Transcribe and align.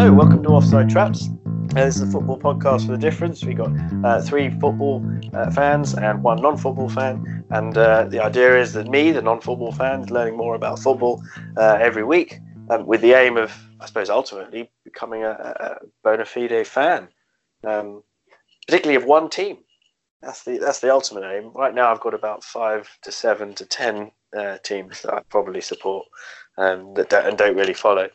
Hello, 0.00 0.14
welcome 0.14 0.42
to 0.44 0.48
Offside 0.48 0.88
Traps. 0.88 1.28
Uh, 1.76 1.84
this 1.84 1.96
is 1.96 2.00
a 2.00 2.10
football 2.10 2.38
podcast 2.38 2.86
for 2.86 2.92
the 2.92 2.96
difference. 2.96 3.44
We've 3.44 3.58
got 3.58 3.70
uh, 4.02 4.22
three 4.22 4.48
football 4.48 5.04
uh, 5.34 5.50
fans 5.50 5.92
and 5.92 6.22
one 6.22 6.40
non-football 6.40 6.88
fan, 6.88 7.44
and 7.50 7.76
uh, 7.76 8.04
the 8.04 8.18
idea 8.18 8.58
is 8.58 8.72
that 8.72 8.88
me, 8.88 9.10
the 9.10 9.20
non-football 9.20 9.72
fan, 9.72 10.00
is 10.00 10.10
learning 10.10 10.38
more 10.38 10.54
about 10.54 10.78
football 10.78 11.22
uh, 11.58 11.76
every 11.78 12.02
week, 12.02 12.40
um, 12.70 12.86
with 12.86 13.02
the 13.02 13.12
aim 13.12 13.36
of, 13.36 13.52
I 13.78 13.84
suppose, 13.84 14.08
ultimately 14.08 14.70
becoming 14.84 15.22
a, 15.22 15.32
a 15.32 15.76
bona 16.02 16.24
fide 16.24 16.66
fan, 16.66 17.08
um, 17.64 18.02
particularly 18.66 18.96
of 18.96 19.04
one 19.04 19.28
team. 19.28 19.58
That's 20.22 20.44
the 20.44 20.56
that's 20.56 20.80
the 20.80 20.90
ultimate 20.90 21.30
aim. 21.30 21.50
Right 21.54 21.74
now, 21.74 21.92
I've 21.92 22.00
got 22.00 22.14
about 22.14 22.42
five 22.42 22.88
to 23.02 23.12
seven 23.12 23.52
to 23.56 23.66
ten 23.66 24.12
uh, 24.34 24.56
teams 24.62 25.02
that 25.02 25.12
I 25.12 25.20
probably 25.28 25.60
support 25.60 26.06
um, 26.56 26.94
that 26.94 27.10
don't, 27.10 27.26
and 27.26 27.36
don't 27.36 27.54
really 27.54 27.74
follow. 27.74 28.08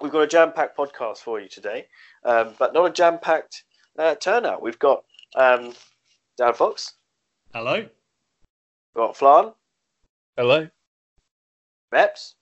We've 0.00 0.12
got 0.12 0.20
a 0.20 0.26
jam-packed 0.26 0.76
podcast 0.76 1.18
for 1.18 1.40
you 1.40 1.48
today, 1.48 1.86
um, 2.24 2.54
but 2.58 2.72
not 2.72 2.86
a 2.86 2.92
jam-packed 2.92 3.64
uh, 3.98 4.14
turnout. 4.14 4.62
We've 4.62 4.78
got 4.78 5.04
um, 5.34 5.74
Dan 6.36 6.54
Fox, 6.54 6.94
Hello. 7.52 7.74
we've 7.76 7.88
got 8.94 9.16
Flan, 9.16 9.52
Hello. 10.36 10.68
Meps, 11.92 12.34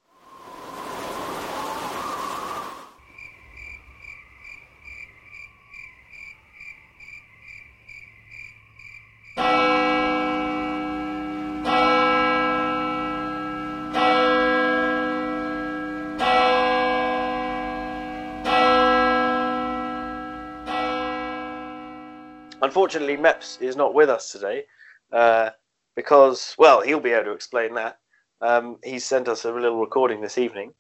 Unfortunately, 22.62 23.16
Meps 23.16 23.60
is 23.60 23.76
not 23.76 23.93
with 23.93 24.09
us 24.09 24.32
today 24.32 24.65
uh, 25.12 25.51
because, 25.95 26.54
well, 26.59 26.80
he'll 26.80 27.01
be 27.01 27.13
able 27.13 27.24
to 27.24 27.32
explain 27.32 27.74
that. 27.74 27.98
Um, 28.40 28.79
he 28.82 28.98
sent 28.98 29.29
us 29.29 29.45
a 29.45 29.52
little 29.52 29.79
recording 29.79 30.21
this 30.21 30.38
evening. 30.38 30.73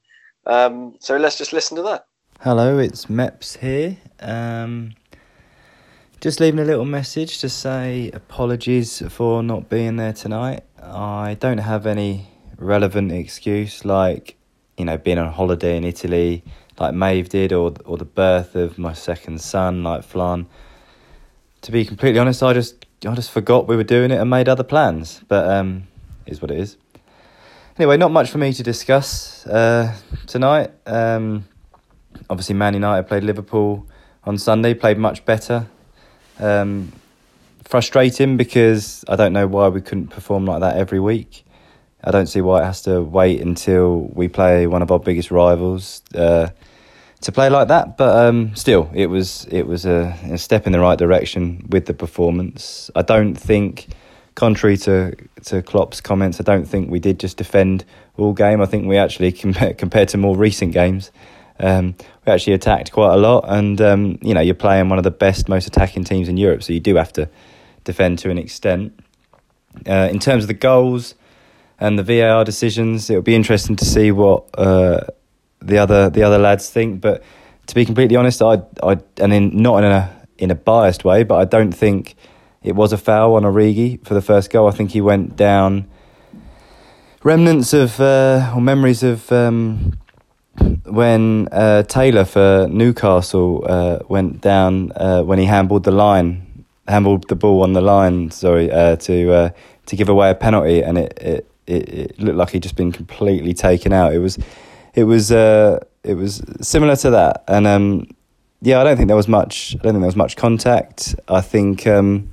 Um, 0.46 0.96
so 1.00 1.16
let's 1.16 1.36
just 1.36 1.52
listen 1.52 1.76
to 1.76 1.82
that. 1.82 2.06
Hello, 2.40 2.78
it's 2.78 3.06
Meps 3.06 3.58
here. 3.58 3.98
Um, 4.20 4.94
just 6.20 6.40
leaving 6.40 6.60
a 6.60 6.64
little 6.64 6.84
message 6.84 7.38
to 7.40 7.48
say 7.48 8.10
apologies 8.12 9.02
for 9.10 9.42
not 9.42 9.68
being 9.68 9.96
there 9.96 10.12
tonight. 10.12 10.64
I 10.82 11.36
don't 11.40 11.58
have 11.58 11.86
any 11.86 12.28
relevant 12.56 13.12
excuse 13.12 13.84
like, 13.84 14.36
you 14.78 14.84
know, 14.86 14.96
being 14.96 15.18
on 15.18 15.32
holiday 15.32 15.76
in 15.76 15.84
Italy 15.84 16.42
like 16.78 16.94
Maeve 16.94 17.28
did 17.28 17.52
or 17.52 17.74
or 17.84 17.96
the 17.96 18.04
birth 18.04 18.54
of 18.54 18.78
my 18.78 18.92
second 18.92 19.40
son 19.40 19.82
like 19.82 20.04
Flan. 20.04 20.46
To 21.66 21.72
be 21.72 21.84
completely 21.84 22.20
honest, 22.20 22.44
I 22.44 22.52
just 22.52 22.86
I 23.04 23.12
just 23.16 23.32
forgot 23.32 23.66
we 23.66 23.74
were 23.74 23.82
doing 23.82 24.12
it 24.12 24.20
and 24.20 24.30
made 24.30 24.48
other 24.48 24.62
plans. 24.62 25.20
But 25.26 25.50
um 25.50 25.88
is 26.24 26.40
what 26.40 26.52
it 26.52 26.60
is. 26.60 26.76
Anyway, 27.76 27.96
not 27.96 28.12
much 28.12 28.30
for 28.30 28.38
me 28.38 28.52
to 28.52 28.62
discuss 28.62 29.44
uh, 29.48 29.92
tonight. 30.28 30.70
Um, 30.86 31.44
obviously, 32.30 32.54
Man 32.54 32.74
United 32.74 33.08
played 33.08 33.24
Liverpool 33.24 33.84
on 34.22 34.38
Sunday, 34.38 34.74
played 34.74 34.96
much 34.96 35.24
better. 35.24 35.66
Um, 36.38 36.92
frustrating 37.64 38.36
because 38.36 39.04
I 39.08 39.16
don't 39.16 39.32
know 39.32 39.48
why 39.48 39.66
we 39.66 39.80
couldn't 39.80 40.10
perform 40.10 40.46
like 40.46 40.60
that 40.60 40.76
every 40.76 41.00
week. 41.00 41.44
I 42.04 42.12
don't 42.12 42.28
see 42.28 42.42
why 42.42 42.62
it 42.62 42.64
has 42.64 42.82
to 42.82 43.02
wait 43.02 43.40
until 43.40 44.02
we 44.14 44.28
play 44.28 44.68
one 44.68 44.82
of 44.82 44.92
our 44.92 45.00
biggest 45.00 45.32
rivals 45.32 46.02
uh, 46.14 46.50
to 47.22 47.32
play 47.32 47.48
like 47.48 47.68
that. 47.68 47.96
But 47.96 48.26
um, 48.26 48.54
still, 48.54 48.90
it 48.94 49.06
was 49.06 49.46
it 49.50 49.66
was 49.66 49.86
a, 49.86 50.16
a 50.30 50.38
step 50.38 50.66
in 50.66 50.72
the 50.72 50.80
right 50.80 50.98
direction 50.98 51.66
with 51.68 51.86
the 51.86 51.94
performance. 51.94 52.90
I 52.94 53.02
don't 53.02 53.34
think, 53.34 53.88
contrary 54.34 54.76
to 54.78 55.14
to 55.44 55.62
Klopp's 55.62 56.00
comments, 56.00 56.40
I 56.40 56.44
don't 56.44 56.66
think 56.66 56.90
we 56.90 56.98
did 56.98 57.18
just 57.18 57.36
defend 57.36 57.84
all 58.16 58.32
game. 58.32 58.60
I 58.60 58.66
think 58.66 58.86
we 58.86 58.96
actually 58.96 59.32
compared 59.32 60.08
to 60.10 60.18
more 60.18 60.36
recent 60.36 60.72
games. 60.72 61.10
Um, 61.58 61.94
we 62.26 62.32
actually 62.32 62.52
attacked 62.52 62.92
quite 62.92 63.14
a 63.14 63.16
lot, 63.16 63.44
and 63.48 63.80
um, 63.80 64.18
you 64.20 64.34
know 64.34 64.40
you're 64.40 64.54
playing 64.54 64.88
one 64.88 64.98
of 64.98 65.04
the 65.04 65.10
best, 65.10 65.48
most 65.48 65.66
attacking 65.66 66.04
teams 66.04 66.28
in 66.28 66.36
Europe, 66.36 66.62
so 66.62 66.72
you 66.72 66.80
do 66.80 66.96
have 66.96 67.12
to 67.14 67.28
defend 67.84 68.18
to 68.20 68.30
an 68.30 68.38
extent. 68.38 68.98
Uh, 69.86 70.08
in 70.10 70.18
terms 70.18 70.44
of 70.44 70.48
the 70.48 70.54
goals 70.54 71.14
and 71.78 71.98
the 71.98 72.02
VAR 72.02 72.44
decisions, 72.44 73.08
it'll 73.10 73.22
be 73.22 73.34
interesting 73.34 73.76
to 73.76 73.84
see 73.84 74.10
what 74.10 74.44
uh, 74.58 75.00
the 75.60 75.78
other 75.78 76.10
the 76.10 76.22
other 76.22 76.38
lads 76.38 76.70
think. 76.70 77.00
But 77.00 77.22
to 77.66 77.74
be 77.74 77.84
completely 77.84 78.16
honest, 78.16 78.42
I 78.42 78.62
I 78.82 78.98
and 79.18 79.32
in 79.32 79.62
not 79.62 79.82
in 79.82 79.90
a 79.90 80.26
in 80.38 80.50
a 80.50 80.54
biased 80.54 81.04
way, 81.04 81.24
but 81.24 81.36
I 81.36 81.44
don't 81.44 81.72
think 81.72 82.14
it 82.62 82.74
was 82.74 82.92
a 82.92 82.98
foul 82.98 83.34
on 83.34 83.42
Origi 83.42 84.04
for 84.06 84.14
the 84.14 84.22
first 84.22 84.50
goal. 84.50 84.68
I 84.68 84.72
think 84.72 84.90
he 84.90 85.00
went 85.00 85.36
down. 85.36 85.88
Remnants 87.22 87.72
of 87.72 88.00
uh, 88.00 88.52
or 88.54 88.60
memories 88.60 89.02
of. 89.02 89.30
Um, 89.32 89.92
when 90.84 91.48
uh, 91.52 91.82
Taylor 91.82 92.24
for 92.24 92.66
Newcastle 92.70 93.64
uh, 93.68 93.98
went 94.08 94.40
down 94.40 94.92
uh, 94.92 95.22
when 95.22 95.38
he 95.38 95.44
handled 95.44 95.84
the 95.84 95.90
line, 95.90 96.64
handled 96.88 97.28
the 97.28 97.36
ball 97.36 97.62
on 97.62 97.72
the 97.72 97.80
line. 97.80 98.30
Sorry, 98.30 98.70
uh, 98.70 98.96
to 98.96 99.32
uh, 99.32 99.50
to 99.86 99.96
give 99.96 100.08
away 100.08 100.30
a 100.30 100.34
penalty, 100.34 100.82
and 100.82 100.98
it, 100.98 101.18
it 101.20 101.50
it 101.66 101.88
it 101.88 102.20
looked 102.20 102.36
like 102.36 102.50
he'd 102.50 102.62
just 102.62 102.76
been 102.76 102.92
completely 102.92 103.52
taken 103.54 103.92
out. 103.92 104.14
It 104.14 104.18
was 104.18 104.38
it 104.96 105.04
was 105.04 105.30
uh, 105.30 105.78
it 106.02 106.14
was 106.14 106.42
similar 106.62 106.96
to 106.96 107.10
that, 107.10 107.44
and 107.46 107.66
um, 107.66 108.08
yeah, 108.62 108.80
I 108.80 108.84
don't 108.84 108.96
think 108.96 109.08
there 109.08 109.16
was 109.16 109.28
much. 109.28 109.74
I 109.74 109.82
don't 109.82 109.92
think 109.92 110.02
there 110.02 110.06
was 110.06 110.16
much 110.16 110.36
contact. 110.36 111.14
I 111.28 111.42
think 111.42 111.86
um, 111.86 112.32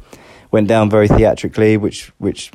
went 0.52 0.68
down 0.68 0.90
very 0.90 1.08
theatrically, 1.08 1.78
which 1.78 2.12
which 2.18 2.52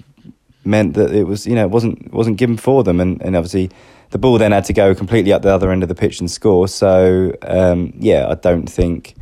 meant 0.64 0.94
that 0.94 1.12
it 1.12 1.24
was 1.24 1.46
you 1.46 1.54
know 1.54 1.64
it 1.64 1.70
wasn't 1.70 2.12
wasn't 2.12 2.38
given 2.38 2.56
for 2.56 2.82
them, 2.82 3.00
and, 3.00 3.20
and 3.22 3.36
obviously 3.36 3.70
the 4.10 4.19
ball 4.19 4.38
then 4.38 4.52
had 4.52 4.64
to 4.64 4.72
go 4.72 4.94
completely 4.94 5.32
up 5.32 5.42
the 5.42 5.54
other 5.54 5.70
end 5.70 5.82
of 5.82 5.91
the 5.91 5.94
pitch 5.94 6.19
and 6.20 6.30
score. 6.30 6.66
So 6.66 7.34
um, 7.42 7.92
yeah, 7.98 8.26
I 8.28 8.34
don't 8.34 8.66
think 8.66 9.14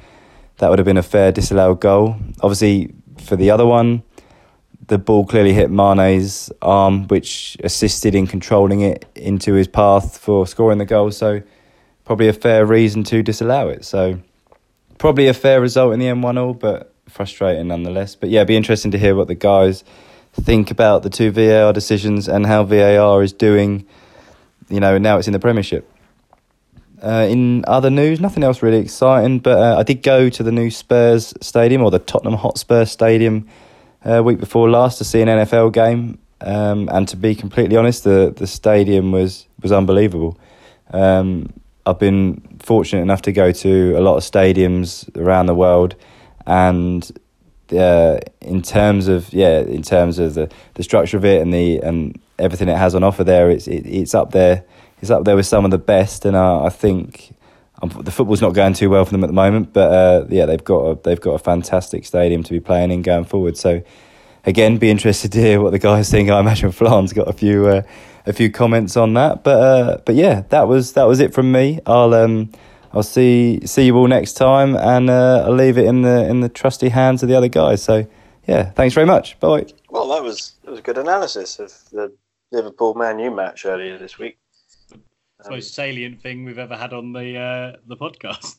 that 0.58 0.70
would 0.70 0.78
have 0.78 0.86
been 0.86 0.97
a 0.97 1.03
fair 1.03 1.32
disallowed 1.32 1.80
goal. 1.80 2.16
Obviously, 2.41 2.94
for 3.18 3.34
the 3.34 3.50
other 3.50 3.66
one, 3.66 4.04
the 4.88 4.98
ball 4.98 5.26
clearly 5.26 5.52
hit 5.52 5.70
Mane's 5.70 6.50
arm, 6.62 7.08
which 7.08 7.56
assisted 7.62 8.14
in 8.14 8.26
controlling 8.26 8.80
it 8.80 9.04
into 9.14 9.54
his 9.54 9.69
path 9.69 10.19
for 10.19 10.47
scoring 10.47 10.78
the 10.78 10.84
goal. 10.84 11.10
So 11.10 11.42
probably 12.04 12.28
a 12.28 12.32
fair 12.32 12.64
reason 12.64 13.04
to 13.04 13.22
disallow 13.22 13.69
it. 13.69 13.84
So 13.84 14.20
probably 14.98 15.26
a 15.28 15.34
fair 15.34 15.60
result 15.60 15.92
in 15.92 16.00
the 16.00 16.08
end 16.08 16.22
one 16.22 16.38
all, 16.38 16.54
but 16.54 16.92
frustrating 17.08 17.69
nonetheless. 17.69 18.14
But 18.14 18.30
yeah, 18.30 18.41
it'd 18.41 18.48
be 18.48 18.56
interesting 18.56 18.91
to 18.92 18.98
hear 18.98 19.14
what 19.14 19.28
the 19.28 19.34
guys 19.34 19.84
think 20.32 20.70
about 20.70 21.03
the 21.03 21.10
two 21.10 21.30
VAR 21.30 21.72
decisions 21.72 22.28
and 22.28 22.47
how 22.47 22.62
VAR 22.62 23.22
is 23.22 23.32
doing 23.32 23.86
you 24.68 24.80
know, 24.80 24.98
now 24.98 25.18
it's 25.18 25.26
in 25.26 25.32
the 25.32 25.38
Premiership. 25.38 25.91
Uh, 27.03 27.26
in 27.28 27.64
other 27.68 27.91
news, 27.91 28.20
nothing 28.20 28.42
else 28.42 28.62
really 28.62 28.78
exciting, 28.78 29.38
but 29.38 29.58
uh, 29.58 29.78
I 29.78 29.82
did 29.82 30.03
go 30.03 30.28
to 30.30 30.42
the 30.42 30.50
new 30.50 30.70
Spurs 30.70 31.34
stadium 31.41 31.82
or 31.82 31.91
the 31.91 31.98
Tottenham 31.98 32.34
Hotspur 32.34 32.84
stadium 32.86 33.48
uh, 34.06 34.22
week 34.22 34.38
before 34.38 34.70
last 34.70 34.98
to 34.98 35.04
see 35.04 35.20
an 35.20 35.28
NFL 35.28 35.72
game. 35.72 36.18
Um, 36.40 36.88
and 36.92 37.08
to 37.08 37.16
be 37.16 37.34
completely 37.34 37.76
honest, 37.76 38.04
the, 38.04 38.32
the 38.36 38.46
stadium 38.46 39.10
was, 39.10 39.46
was 39.62 39.72
unbelievable. 39.72 40.38
Um, 40.90 41.52
I've 41.86 41.98
been 41.98 42.58
fortunate 42.60 43.02
enough 43.02 43.22
to 43.22 43.32
go 43.32 43.52
to 43.52 43.94
a 43.96 44.00
lot 44.00 44.16
of 44.16 44.22
stadiums 44.22 45.14
around 45.16 45.46
the 45.46 45.54
world, 45.54 45.94
and 46.46 47.08
uh, 47.72 48.18
in 48.40 48.60
terms 48.62 49.06
of 49.06 49.32
yeah, 49.32 49.60
in 49.60 49.82
terms 49.82 50.18
of 50.18 50.34
the, 50.34 50.50
the 50.74 50.82
structure 50.82 51.16
of 51.16 51.24
it 51.24 51.40
and 51.40 51.54
the 51.54 51.78
and 51.78 52.20
everything 52.40 52.68
it 52.68 52.76
has 52.76 52.96
on 52.96 53.04
offer 53.04 53.22
there, 53.22 53.50
it's 53.50 53.68
it, 53.68 53.86
it's 53.86 54.14
up 54.14 54.32
there. 54.32 54.64
It's 55.00 55.10
up 55.10 55.24
there 55.24 55.36
with 55.36 55.46
some 55.46 55.64
of 55.64 55.70
the 55.70 55.78
best, 55.78 56.24
and 56.24 56.36
uh, 56.36 56.64
I 56.64 56.70
think 56.70 57.35
um, 57.82 57.91
the 58.03 58.10
football's 58.10 58.41
not 58.41 58.54
going 58.54 58.72
too 58.72 58.91
well 58.91 59.04
for 59.04 59.12
them 59.12 59.24
at 59.24 59.28
the 59.28 59.33
moment. 59.34 59.72
But 59.72 59.91
uh, 59.92 60.27
yeah, 60.28 60.47
they've 60.47 60.62
got 60.62 60.80
a, 60.80 60.98
they've 61.03 61.21
got 61.21 61.33
a 61.33 61.39
fantastic 61.39 62.04
stadium 62.06 62.42
to 62.45 62.53
be 62.53 62.60
playing 62.60 62.91
in 62.91 63.03
going 63.03 63.24
forward. 63.24 63.56
So 63.56 63.83
again, 64.45 64.78
be 64.78 64.91
interested 64.91 65.33
to 65.33 65.41
hear 65.41 65.60
what 65.60 65.72
the 65.72 65.78
guys 65.78 66.10
think. 66.10 66.30
I 66.30 66.41
imagine 66.41 66.72
Flan's 66.72 67.12
got 67.12 67.28
a 67.28 67.33
few 67.33 67.66
uh, 67.66 67.83
a 68.27 68.33
few 68.33 68.50
comments 68.50 68.97
on 68.97 69.15
that. 69.15 69.45
But 69.45 69.60
uh, 69.60 69.98
but 70.04 70.15
yeah, 70.15 70.42
that 70.48 70.68
was 70.68 70.95
that 70.95 71.04
was 71.04 71.21
it 71.21 71.34
from 71.34 71.53
me. 71.53 71.80
I'll 71.86 72.15
um 72.15 72.53
I'll 72.92 73.03
see 73.03 73.66
see 73.66 73.86
you 73.86 73.97
all 73.97 74.09
next 74.09 74.34
time, 74.34 74.77
and 74.77 75.10
uh, 75.10 75.45
I'll 75.47 75.54
leave 75.54 75.77
it 75.78 75.84
in 75.84 76.03
the 76.03 76.27
in 76.28 76.41
the 76.41 76.48
trusty 76.48 76.89
hands 76.89 77.22
of 77.22 77.28
the 77.28 77.34
other 77.34 77.48
guys. 77.48 77.83
So 77.83 78.06
yeah, 78.47 78.71
thanks 78.71 78.95
very 78.95 79.06
much. 79.06 79.39
Bye. 79.41 79.66
Well, 79.91 80.09
that 80.09 80.22
was 80.22 80.54
that 80.65 80.71
was 80.71 80.80
a 80.80 80.83
good 80.83 80.98
analysis 80.98 81.59
of 81.59 81.72
the 81.91 82.15
Liverpool 82.53 82.95
Man 82.95 83.18
U 83.18 83.30
match 83.30 83.66
earlier 83.66 83.98
this 83.98 84.18
week. 84.18 84.39
It's 85.47 85.51
the 85.51 85.57
most 85.57 85.75
salient 85.75 86.21
thing 86.21 86.45
we've 86.45 86.59
ever 86.59 86.77
had 86.77 86.93
on 86.93 87.13
the 87.13 87.39
uh, 87.39 87.77
the 87.87 87.97
podcast. 87.97 88.57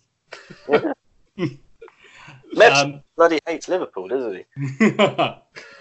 Meps 2.56 2.76
Um, 2.76 3.02
bloody 3.18 3.40
hates 3.46 3.68
Liverpool, 3.68 4.08
doesn't 4.08 4.36
he? 4.38 4.46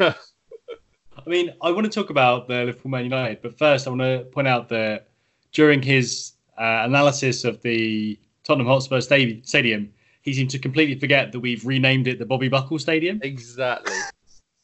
I 0.00 0.14
mean, 1.26 1.54
I 1.62 1.70
want 1.70 1.84
to 1.84 1.90
talk 1.90 2.10
about 2.10 2.48
the 2.48 2.64
Liverpool 2.64 2.90
Man 2.90 3.04
United, 3.04 3.40
but 3.40 3.56
first 3.56 3.86
I 3.86 3.90
want 3.90 4.02
to 4.02 4.26
point 4.32 4.48
out 4.48 4.68
that 4.70 5.06
during 5.52 5.80
his 5.80 6.32
uh, 6.58 6.82
analysis 6.84 7.44
of 7.44 7.62
the 7.62 8.18
Tottenham 8.42 8.66
Hotspur 8.66 9.00
Stadium, 9.00 9.92
he 10.22 10.32
seemed 10.34 10.50
to 10.50 10.58
completely 10.58 10.98
forget 10.98 11.30
that 11.30 11.38
we've 11.38 11.64
renamed 11.64 12.08
it 12.08 12.18
the 12.18 12.26
Bobby 12.26 12.48
Buckle 12.48 12.80
Stadium. 12.80 13.20
Exactly. 13.22 13.94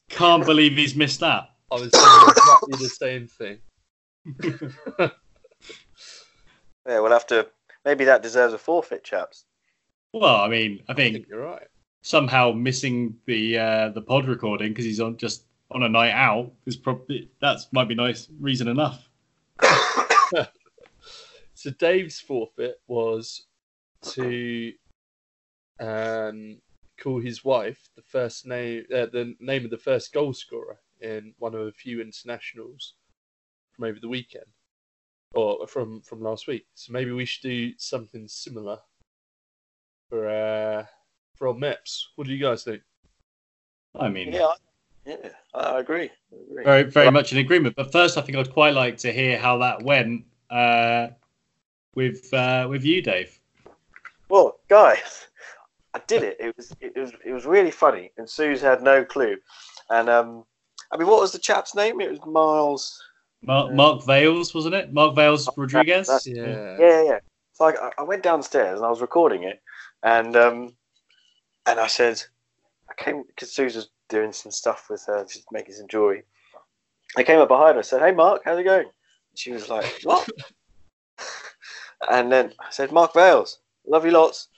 Can't 0.09 0.45
believe 0.45 0.77
he's 0.77 0.97
missed 0.97 1.21
that. 1.21 1.51
I 1.71 1.77
was 1.77 1.91
saying 1.95 2.29
exactly 2.29 2.79
the 2.79 2.89
same 2.89 3.29
thing. 3.29 5.11
Yeah, 6.87 7.01
we'll 7.01 7.13
have 7.13 7.27
to. 7.29 7.49
Maybe 7.85 8.05
that 8.05 8.23
deserves 8.23 8.55
a 8.55 8.59
forfeit, 8.59 9.05
chaps. 9.05 9.45
Well, 10.13 10.37
I 10.37 10.49
mean, 10.49 10.83
I 10.89 10.93
I 10.93 10.95
think 10.95 11.15
think 11.15 11.29
you're 11.29 11.43
right. 11.43 11.69
somehow 12.03 12.53
missing 12.53 13.17
the 13.27 13.59
uh, 13.59 13.89
the 13.91 14.03
pod 14.03 14.27
recording 14.27 14.69
because 14.71 14.85
he's 14.85 15.01
on 15.01 15.17
just 15.17 15.45
on 15.71 15.83
a 15.83 15.89
night 15.89 16.13
out 16.13 16.53
is 16.67 16.77
probably 16.77 17.31
that 17.41 17.59
might 17.73 17.89
be 17.89 17.95
nice 17.95 18.29
reason 18.41 18.69
enough. 18.69 19.09
So 21.63 21.71
Dave's 21.71 22.19
forfeit 22.19 22.81
was 22.89 23.47
to 24.15 24.73
um, 25.79 26.61
call 26.99 27.21
his 27.21 27.45
wife 27.45 27.89
the 27.95 28.03
first 28.03 28.47
name, 28.47 28.83
uh, 28.93 29.07
the 29.07 29.37
name 29.39 29.65
of 29.65 29.71
the 29.71 29.79
first 29.79 30.13
goal 30.13 30.33
scorer 30.33 30.81
in 31.01 31.35
one 31.39 31.55
of 31.55 31.61
a 31.61 31.71
few 31.71 32.01
internationals 32.01 32.95
from 33.71 33.85
over 33.85 34.01
the 34.01 34.09
weekend, 34.09 34.47
or 35.35 35.67
from 35.67 36.01
from 36.03 36.23
last 36.23 36.47
week. 36.47 36.67
So 36.75 36.93
maybe 36.93 37.11
we 37.13 37.25
should 37.25 37.43
do 37.43 37.73
something 37.79 38.29
similar 38.29 38.79
for 40.09 40.29
uh, 40.29 40.85
for 41.37 41.49
old 41.49 41.61
Meps. 41.61 42.05
What 42.17 42.27
do 42.27 42.33
you 42.33 42.43
guys 42.43 42.65
think? 42.65 42.83
I 43.99 44.09
mean, 44.09 44.33
Yeah, 44.33 44.47
I- 44.47 44.57
yeah, 45.05 45.17
I 45.55 45.61
I 45.61 45.81
agree. 45.81 46.11
I 46.33 46.37
agree. 46.51 46.65
very 46.65 46.83
very 46.85 47.11
much 47.11 47.33
in 47.33 47.39
agreement. 47.39 47.77
But 47.77 47.93
first, 47.93 48.17
I 48.19 48.21
think 48.21 48.37
I'd 48.39 48.53
quite 48.53 48.75
like 48.75 48.97
to 48.99 49.13
hear 49.13 49.39
how 49.39 49.59
that 49.59 49.83
went 49.83 50.25
uh, 50.51 51.09
with 51.95 52.33
uh, 52.33 52.67
with 52.71 52.85
you, 52.85 53.03
Dave. 53.03 53.39
Well, 54.29 54.61
guys, 54.69 55.27
I 55.93 56.01
did 56.07 56.23
it. 56.23 56.37
It 56.41 56.57
was 56.57 56.73
it 56.81 56.97
was 56.97 57.13
it 57.25 57.33
was 57.33 57.45
really 57.47 57.71
funny, 57.71 58.13
and 58.17 58.29
Suze 58.29 58.61
had 58.63 58.83
no 58.83 59.05
clue. 59.05 59.37
And 59.91 60.09
um, 60.09 60.45
I 60.93 60.97
mean, 60.97 61.09
what 61.09 61.21
was 61.21 61.33
the 61.33 61.39
chap's 61.39 61.75
name? 61.75 62.01
It 62.01 62.11
was 62.11 62.21
Miles. 62.27 63.03
Mark, 63.43 63.73
Mark 63.73 64.05
Vales, 64.07 64.55
wasn't 64.55 64.75
it? 64.75 64.93
Mark 64.93 65.15
Vales 65.15 65.49
Rodriguez. 65.57 66.07
that's- 66.07 66.27
Yeah. 66.27 66.77
Yeah, 66.79 67.03
yeah. 67.05 67.19
So 67.53 67.67
I, 67.67 67.91
I 67.99 68.03
went 68.03 68.23
downstairs 68.23 68.79
and 68.79 68.87
I 68.87 68.91
was 68.91 69.01
recording 69.01 69.43
it, 69.45 69.61
and 70.03 70.37
um, 70.37 70.77
and 71.67 71.79
I 71.79 71.87
said, 71.87 72.23
I 72.91 72.95
came 73.03 73.25
because 73.27 73.53
Suze 73.53 73.77
was 73.77 73.91
doing 74.09 74.33
some 74.33 74.53
stuff 74.53 74.89
with 74.91 75.05
her, 75.07 75.27
she's 75.29 75.45
making 75.53 75.75
some 75.75 75.89
jewelry. 75.89 76.23
I 77.17 77.23
came 77.25 77.39
up 77.41 77.49
behind 77.49 77.75
her, 77.75 77.79
and 77.81 77.87
said, 77.87 78.01
"Hey, 78.01 78.13
Mark, 78.13 78.43
how's 78.45 78.59
it 78.59 78.65
going?" 78.65 78.87
She 79.35 79.53
was 79.53 79.69
like, 79.69 79.85
"What?" 80.03 80.29
and 82.11 82.31
then 82.33 82.53
I 82.61 82.71
said, 82.71 82.91
"Mark 82.93 83.13
Vales, 83.15 83.59
love 83.87 84.05
you 84.05 84.13
lots. 84.13 84.49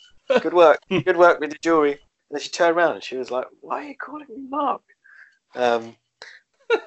Good 0.41 0.55
work, 0.55 0.79
good 0.89 1.17
work 1.17 1.41
with 1.41 1.51
the 1.51 1.59
jewelry." 1.63 1.93
And 1.93 2.01
then 2.31 2.41
she 2.41 2.49
turned 2.51 2.77
around 2.77 2.93
and 2.95 3.03
she 3.05 3.17
was 3.17 3.31
like, 3.31 3.47
"Why 3.61 3.85
are 3.85 3.89
you 3.89 3.97
calling 3.97 4.27
me 4.29 4.47
Mark?" 4.49 4.83
Um, 5.57 5.97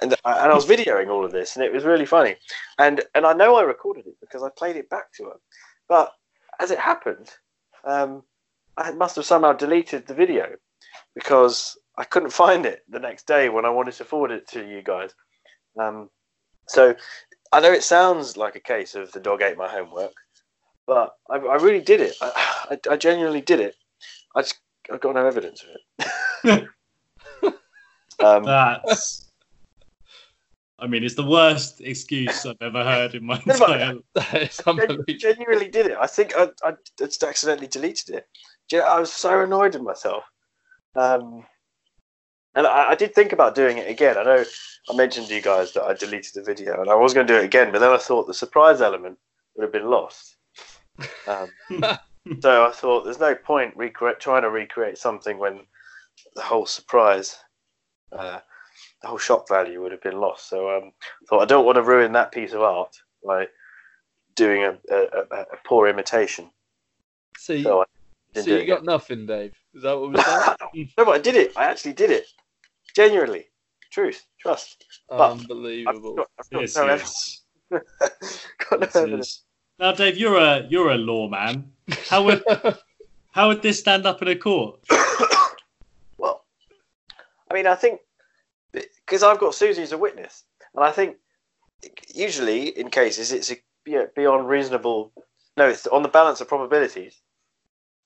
and 0.01 0.15
I, 0.25 0.43
and 0.43 0.51
I 0.51 0.55
was 0.55 0.65
videoing 0.65 1.09
all 1.09 1.25
of 1.25 1.31
this, 1.31 1.55
and 1.55 1.63
it 1.63 1.71
was 1.71 1.83
really 1.83 2.05
funny. 2.05 2.35
And 2.77 3.01
and 3.15 3.25
I 3.25 3.33
know 3.33 3.55
I 3.55 3.63
recorded 3.63 4.07
it 4.07 4.15
because 4.21 4.43
I 4.43 4.49
played 4.57 4.75
it 4.75 4.89
back 4.89 5.11
to 5.13 5.25
her. 5.25 5.39
But 5.87 6.13
as 6.59 6.71
it 6.71 6.79
happened, 6.79 7.29
um, 7.85 8.23
I 8.77 8.91
must 8.91 9.15
have 9.15 9.25
somehow 9.25 9.53
deleted 9.53 10.05
the 10.05 10.13
video 10.13 10.55
because 11.15 11.77
I 11.97 12.03
couldn't 12.03 12.29
find 12.31 12.65
it 12.65 12.83
the 12.89 12.99
next 12.99 13.27
day 13.27 13.49
when 13.49 13.65
I 13.65 13.69
wanted 13.69 13.93
to 13.95 14.05
forward 14.05 14.31
it 14.31 14.47
to 14.49 14.67
you 14.67 14.81
guys. 14.81 15.11
Um, 15.79 16.09
so 16.67 16.95
I 17.51 17.59
know 17.59 17.71
it 17.71 17.83
sounds 17.83 18.37
like 18.37 18.55
a 18.55 18.59
case 18.59 18.95
of 18.95 19.11
the 19.11 19.19
dog 19.19 19.41
ate 19.41 19.57
my 19.57 19.67
homework, 19.67 20.13
but 20.85 21.15
I, 21.29 21.37
I 21.37 21.55
really 21.55 21.81
did 21.81 22.01
it. 22.01 22.15
I, 22.21 22.67
I, 22.71 22.93
I 22.93 22.97
genuinely 22.97 23.41
did 23.41 23.59
it. 23.59 23.75
I 24.35 24.41
just 24.41 24.59
I've 24.91 25.01
got 25.01 25.15
no 25.15 25.25
evidence 25.25 25.63
of 25.63 26.49
it. 26.51 26.67
um, 28.23 28.43
That's. 28.43 29.26
I 30.79 30.87
mean, 30.87 31.03
it's 31.03 31.15
the 31.15 31.25
worst 31.25 31.81
excuse 31.81 32.45
I've 32.45 32.61
ever 32.61 32.83
heard 32.83 33.15
in 33.15 33.25
my 33.25 33.41
No, 33.45 33.53
entire. 33.53 33.95
That 34.13 34.43
is 34.43 34.61
I 34.65 35.13
genuinely 35.13 35.69
did 35.69 35.87
it. 35.87 35.97
I 35.99 36.07
think 36.07 36.33
I, 36.37 36.49
I 36.63 36.73
just 36.99 37.23
accidentally 37.23 37.67
deleted 37.67 38.15
it. 38.15 38.27
Gen- 38.69 38.83
I 38.83 38.99
was 38.99 39.11
so 39.11 39.41
annoyed 39.41 39.73
with 39.73 39.83
myself. 39.83 40.23
Um, 40.95 41.45
and 42.53 42.67
I, 42.67 42.91
I 42.91 42.95
did 42.95 43.15
think 43.15 43.33
about 43.33 43.55
doing 43.55 43.77
it 43.77 43.89
again. 43.89 44.17
I 44.17 44.23
know 44.23 44.43
I 44.89 44.95
mentioned 44.95 45.27
to 45.27 45.35
you 45.35 45.41
guys 45.41 45.73
that 45.73 45.83
I 45.83 45.93
deleted 45.93 46.33
the 46.33 46.43
video 46.43 46.81
and 46.81 46.89
I 46.89 46.95
was 46.95 47.13
going 47.13 47.27
to 47.27 47.33
do 47.33 47.39
it 47.39 47.45
again, 47.45 47.71
but 47.71 47.79
then 47.79 47.91
I 47.91 47.97
thought 47.97 48.27
the 48.27 48.33
surprise 48.33 48.81
element 48.81 49.17
would 49.55 49.63
have 49.63 49.73
been 49.73 49.89
lost. 49.89 50.37
Um, 51.27 51.49
so 52.39 52.65
I 52.65 52.71
thought 52.71 53.03
there's 53.03 53.19
no 53.19 53.35
point 53.35 53.75
recreate, 53.75 54.19
trying 54.19 54.43
to 54.43 54.49
recreate 54.49 54.97
something 54.97 55.37
when 55.37 55.61
the 56.35 56.41
whole 56.41 56.65
surprise, 56.65 57.37
uh, 58.11 58.39
the 59.01 59.07
whole 59.07 59.17
shop 59.17 59.47
value 59.47 59.81
would 59.81 59.91
have 59.91 60.01
been 60.01 60.19
lost. 60.19 60.49
So 60.49 60.75
um, 60.75 60.91
I 61.01 61.25
thought 61.29 61.41
I 61.41 61.45
don't 61.45 61.65
want 61.65 61.75
to 61.75 61.83
ruin 61.83 62.11
that 62.13 62.31
piece 62.31 62.53
of 62.53 62.61
art 62.61 62.95
by 63.25 63.47
doing 64.35 64.63
a, 64.63 64.77
a, 64.91 64.97
a, 65.31 65.41
a 65.41 65.57
poor 65.65 65.87
imitation. 65.87 66.49
So 67.37 67.53
you, 67.53 67.63
So 67.63 67.81
I 67.81 67.85
didn't 68.33 68.45
so 68.47 68.57
you 68.57 68.67
got 68.67 68.83
nothing, 68.85 69.25
Dave. 69.25 69.53
Is 69.73 69.83
that 69.83 69.93
what 69.99 70.11
we're 70.13 70.23
saying? 70.73 70.89
no, 70.97 71.05
but 71.05 71.15
I 71.15 71.19
did 71.19 71.35
it. 71.35 71.53
I 71.55 71.65
actually 71.65 71.93
did 71.93 72.09
it. 72.11 72.25
Genuinely. 72.95 73.45
Truth. 73.91 74.25
Trust. 74.39 74.85
But- 75.09 75.21
I've 75.33 75.39
Unbelievable. 75.41 76.15
got, 76.15 76.27
I've 76.39 76.49
got 76.49 76.61
Yes, 76.61 76.75
no 76.75 76.85
yes. 76.85 77.41
evidence. 77.71 77.89
got 78.69 78.79
no 78.79 79.01
evidence. 79.01 79.43
Now, 79.79 79.91
Dave, 79.91 80.17
you're 80.17 80.37
a 80.37 80.65
you're 80.69 80.89
a 80.91 80.97
lawman. 80.97 81.71
How 82.09 82.23
would 82.23 82.43
how 83.31 83.47
would 83.49 83.61
this 83.61 83.79
stand 83.79 84.07
up 84.07 84.21
in 84.23 84.27
a 84.27 84.35
court? 84.35 84.79
well, 86.17 86.43
I 87.49 87.53
mean, 87.53 87.67
I 87.67 87.75
think 87.75 88.01
because 89.07 89.23
I've 89.23 89.39
got 89.39 89.55
Susie 89.55 89.81
as 89.81 89.93
a 89.93 89.97
witness, 89.97 90.43
and 90.75 90.83
I 90.83 90.91
think 90.91 91.15
usually 92.13 92.77
in 92.77 92.89
cases 92.89 93.31
it's 93.31 93.51
a, 93.51 93.55
yeah, 93.85 94.05
beyond 94.15 94.47
reasonable. 94.49 95.13
No, 95.55 95.67
it's 95.67 95.87
on 95.87 96.03
the 96.03 96.09
balance 96.09 96.41
of 96.41 96.47
probabilities. 96.47 97.21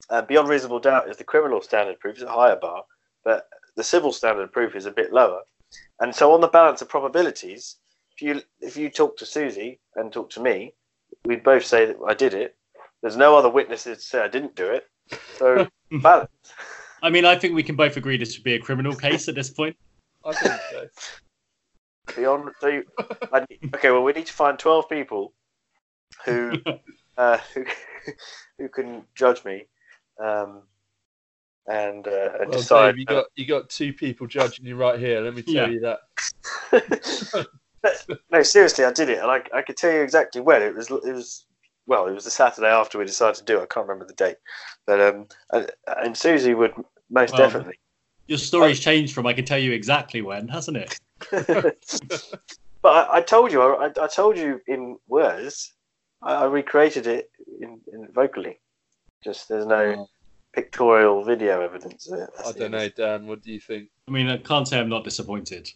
Uh, 0.09 0.21
beyond 0.21 0.47
reasonable 0.47 0.79
doubt 0.79 1.09
is 1.09 1.17
the 1.17 1.23
criminal 1.23 1.61
standard 1.61 1.99
proof 1.99 2.17
is 2.17 2.23
a 2.23 2.31
higher 2.31 2.55
bar, 2.55 2.83
but 3.23 3.47
the 3.75 3.83
civil 3.83 4.11
standard 4.11 4.51
proof 4.51 4.75
is 4.75 4.85
a 4.85 4.91
bit 4.91 5.11
lower. 5.11 5.41
And 5.99 6.15
so, 6.15 6.33
on 6.33 6.41
the 6.41 6.47
balance 6.47 6.81
of 6.81 6.89
probabilities, 6.89 7.77
if 8.15 8.21
you 8.21 8.41
if 8.59 8.77
you 8.77 8.89
talk 8.89 9.17
to 9.17 9.25
Susie 9.25 9.79
and 9.95 10.11
talk 10.11 10.29
to 10.31 10.41
me, 10.41 10.73
we'd 11.25 11.43
both 11.43 11.65
say 11.65 11.85
that 11.85 11.97
I 12.07 12.13
did 12.13 12.33
it. 12.33 12.55
There's 13.01 13.17
no 13.17 13.35
other 13.35 13.49
witnesses 13.49 13.97
to 13.97 14.03
say 14.03 14.21
I 14.21 14.27
didn't 14.27 14.55
do 14.55 14.69
it. 14.69 14.85
So 15.37 15.67
balance. 16.01 16.29
I 17.01 17.09
mean, 17.09 17.25
I 17.25 17.35
think 17.35 17.55
we 17.55 17.63
can 17.63 17.75
both 17.75 17.97
agree 17.97 18.17
this 18.17 18.37
would 18.37 18.43
be 18.43 18.53
a 18.53 18.59
criminal 18.59 18.95
case 18.95 19.27
at 19.27 19.33
this 19.33 19.49
point. 19.49 19.75
I 20.25 20.33
think 20.33 20.53
so. 20.69 20.87
Beyond 22.15 22.49
so, 22.59 22.67
you, 22.67 22.83
I, 23.31 23.45
need- 23.49 23.73
okay. 23.75 23.91
Well, 23.91 24.03
we 24.03 24.13
need 24.13 24.27
to 24.27 24.33
find 24.33 24.57
twelve 24.59 24.89
people 24.89 25.33
who 26.25 26.57
uh, 27.17 27.37
who 27.53 27.65
who 28.57 28.69
can 28.69 29.03
judge 29.15 29.43
me, 29.45 29.65
um, 30.23 30.63
and 31.67 32.07
uh, 32.07 32.29
and 32.39 32.49
Well, 32.49 32.57
decide. 32.57 32.91
Dave, 32.91 32.99
you 32.99 33.05
got 33.05 33.25
you 33.35 33.45
got 33.45 33.69
two 33.69 33.93
people 33.93 34.27
judging 34.27 34.65
you 34.65 34.75
right 34.75 34.99
here. 34.99 35.21
Let 35.21 35.35
me 35.35 35.41
tell 35.41 35.53
Yeah. 35.53 35.67
you 35.67 35.79
that. 35.81 35.99
no, 38.31 38.43
seriously, 38.43 38.85
I 38.85 38.91
did 38.91 39.09
it, 39.09 39.19
and 39.19 39.31
I 39.31 39.41
I 39.53 39.61
could 39.61 39.77
tell 39.77 39.91
you 39.91 40.01
exactly 40.01 40.41
when 40.41 40.61
it 40.61 40.75
was. 40.75 40.89
It 40.89 41.13
was 41.13 41.45
well, 41.87 42.07
it 42.07 42.13
was 42.13 42.25
the 42.25 42.31
Saturday 42.31 42.67
after 42.67 42.97
we 42.97 43.05
decided 43.05 43.35
to 43.35 43.43
do 43.45 43.59
it. 43.59 43.63
I 43.63 43.65
can't 43.65 43.87
remember 43.87 44.05
the 44.05 44.13
date, 44.13 44.37
but 44.85 45.01
um, 45.01 45.27
and, 45.51 45.71
and 45.87 46.17
Susie 46.17 46.53
would 46.53 46.73
most 47.09 47.33
Well, 47.33 47.41
definitely. 47.41 47.79
Your 48.31 48.37
story's 48.37 48.79
changed 48.79 49.13
from 49.13 49.27
I 49.27 49.33
can 49.33 49.43
tell 49.43 49.57
you 49.57 49.73
exactly 49.73 50.21
when, 50.21 50.47
hasn't 50.47 50.77
it? 50.77 50.97
but 52.81 52.89
I, 52.89 53.17
I 53.17 53.21
told 53.21 53.51
you, 53.51 53.61
I, 53.61 53.87
I 54.01 54.07
told 54.07 54.37
you 54.37 54.61
in 54.67 54.97
words. 55.09 55.73
I, 56.23 56.35
I 56.35 56.45
recreated 56.45 57.07
it 57.07 57.29
in, 57.59 57.81
in 57.91 58.07
vocally. 58.13 58.61
Just 59.21 59.49
there's 59.49 59.65
no 59.65 59.95
hmm. 59.95 60.01
pictorial 60.53 61.25
video 61.25 61.59
evidence. 61.59 62.09
Of 62.09 62.19
it. 62.19 62.29
I 62.39 62.51
don't 62.53 62.61
only- 62.61 62.77
know, 62.77 62.89
Dan. 62.95 63.27
What 63.27 63.43
do 63.43 63.51
you 63.51 63.59
think? 63.59 63.89
I 64.07 64.11
mean, 64.11 64.29
I 64.29 64.37
can't 64.37 64.65
say 64.65 64.79
I'm 64.79 64.87
not 64.87 65.03
disappointed. 65.03 65.69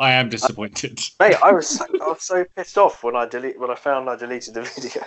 I 0.00 0.10
am 0.10 0.28
disappointed. 0.30 1.00
Mate, 1.20 1.36
I 1.40 1.52
was 1.52 1.68
so, 1.68 1.84
I 2.02 2.08
was 2.08 2.24
so 2.24 2.44
pissed 2.56 2.76
off 2.76 3.04
when 3.04 3.14
I 3.14 3.26
delete 3.26 3.60
when 3.60 3.70
I 3.70 3.76
found 3.76 4.10
I 4.10 4.16
deleted 4.16 4.54
the 4.54 4.62
video. 4.62 5.04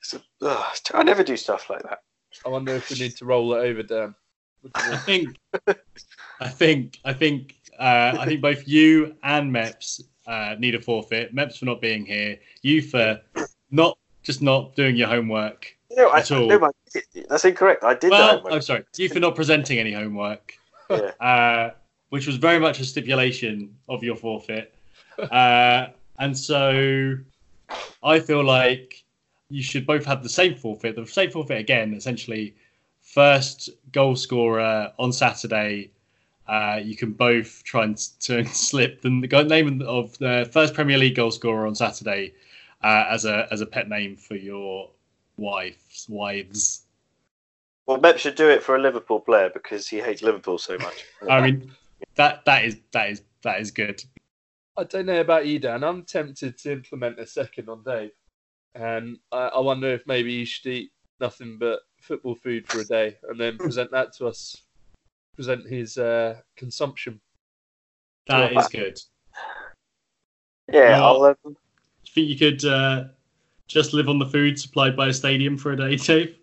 So, 0.00 0.20
ugh, 0.42 0.76
I 0.92 1.04
never 1.04 1.22
do 1.22 1.36
stuff 1.36 1.70
like 1.70 1.84
that. 1.84 2.00
I 2.44 2.48
wonder 2.48 2.74
if 2.74 2.90
we 2.90 2.98
need 2.98 3.16
to 3.18 3.24
roll 3.24 3.54
it 3.54 3.58
over, 3.58 3.84
Dan. 3.84 4.16
What 4.64 4.72
do 4.82 4.86
you 4.86 4.92
I 4.92 4.96
think? 4.96 5.36
I 6.40 6.48
think, 6.48 6.98
I 7.04 7.12
think, 7.12 7.56
uh, 7.78 8.16
I 8.18 8.24
think 8.26 8.40
both 8.40 8.66
you 8.66 9.14
and 9.22 9.52
Meps 9.52 10.00
uh, 10.26 10.56
need 10.58 10.74
a 10.74 10.80
forfeit. 10.80 11.34
Meps 11.34 11.58
for 11.58 11.66
not 11.66 11.80
being 11.80 12.06
here, 12.06 12.38
you 12.62 12.80
for 12.82 13.20
not 13.70 13.98
just 14.22 14.40
not 14.42 14.74
doing 14.74 14.96
your 14.96 15.08
homework. 15.08 15.76
No, 15.96 16.08
I, 16.08 16.20
At 16.20 16.32
all. 16.32 16.48
no, 16.48 16.70
that's 17.28 17.44
incorrect. 17.44 17.84
I 17.84 17.94
did. 17.94 18.10
Well, 18.10 18.42
I'm 18.50 18.62
sorry, 18.62 18.84
you 18.96 19.08
for 19.08 19.20
not 19.20 19.34
presenting 19.36 19.78
any 19.78 19.92
homework, 19.92 20.54
Yeah. 20.90 21.10
uh, 21.20 21.70
which 22.08 22.26
was 22.26 22.36
very 22.36 22.58
much 22.58 22.80
a 22.80 22.84
stipulation 22.84 23.76
of 23.88 24.02
your 24.02 24.16
forfeit. 24.16 24.74
Uh, 25.18 25.88
and 26.18 26.36
so 26.36 27.16
I 28.02 28.18
feel 28.18 28.42
like 28.42 29.04
you 29.50 29.62
should 29.62 29.86
both 29.86 30.04
have 30.06 30.22
the 30.22 30.28
same 30.28 30.56
forfeit. 30.56 30.96
The 30.96 31.06
same 31.06 31.30
forfeit 31.30 31.58
again, 31.58 31.94
essentially, 31.94 32.56
first 33.14 33.70
goal 33.92 34.16
scorer 34.16 34.92
on 34.98 35.12
Saturday. 35.12 35.90
Uh, 36.48 36.80
you 36.82 36.96
can 36.96 37.12
both 37.12 37.62
try 37.62 37.84
and, 37.84 37.96
to 38.20 38.44
slip 38.52 39.00
the, 39.02 39.26
the 39.30 39.44
name 39.44 39.80
of 39.82 40.18
the 40.18 40.48
first 40.52 40.74
Premier 40.74 40.98
League 40.98 41.14
goal 41.14 41.30
scorer 41.30 41.66
on 41.66 41.74
Saturday 41.74 42.34
uh, 42.82 43.06
as 43.08 43.24
a 43.24 43.46
as 43.50 43.60
a 43.60 43.66
pet 43.66 43.88
name 43.88 44.16
for 44.16 44.34
your 44.34 44.90
wives 45.36 46.06
wives. 46.08 46.82
Well, 47.86 47.98
Mep 47.98 48.18
should 48.18 48.34
do 48.34 48.48
it 48.48 48.62
for 48.62 48.76
a 48.76 48.80
Liverpool 48.80 49.20
player 49.20 49.50
because 49.52 49.86
he 49.86 50.00
hates 50.00 50.22
Liverpool 50.22 50.58
so 50.58 50.76
much. 50.78 51.04
I 51.30 51.40
mean, 51.40 51.70
that 52.16 52.44
that 52.44 52.64
is 52.64 52.78
that 52.92 53.10
is 53.10 53.22
that 53.42 53.60
is 53.60 53.70
good. 53.70 54.02
I 54.76 54.84
don't 54.84 55.06
know 55.06 55.20
about 55.20 55.46
you, 55.46 55.60
Dan. 55.60 55.84
I'm 55.84 56.02
tempted 56.02 56.58
to 56.58 56.72
implement 56.72 57.20
a 57.20 57.26
second 57.26 57.68
on 57.68 57.84
Dave, 57.84 58.10
and 58.74 59.18
I, 59.30 59.48
I 59.48 59.60
wonder 59.60 59.88
if 59.92 60.02
maybe 60.06 60.32
you 60.32 60.44
should 60.44 60.66
eat 60.66 60.90
nothing 61.24 61.56
but 61.58 61.80
football 62.00 62.34
food 62.34 62.66
for 62.66 62.80
a 62.80 62.84
day 62.84 63.16
and 63.30 63.40
then 63.40 63.56
present 63.56 63.90
that 63.90 64.12
to 64.14 64.26
us. 64.26 64.62
Present 65.34 65.66
his 65.66 65.96
uh, 65.98 66.36
consumption. 66.54 67.18
That 68.26 68.52
is 68.52 68.68
good. 68.68 68.98
Yeah, 70.72 71.00
Well- 71.00 71.24
I'll. 71.24 71.24
Um, 71.24 71.36
Do 71.44 71.50
you 72.04 72.12
think 72.14 72.28
you 72.28 72.38
could 72.38 72.64
uh, 72.64 73.04
just 73.66 73.94
live 73.94 74.08
on 74.08 74.18
the 74.18 74.26
food 74.26 74.58
supplied 74.60 74.96
by 74.96 75.08
a 75.08 75.12
stadium 75.12 75.56
for 75.56 75.72
a 75.72 75.76
day, 75.76 75.96
Dave? 75.96 76.36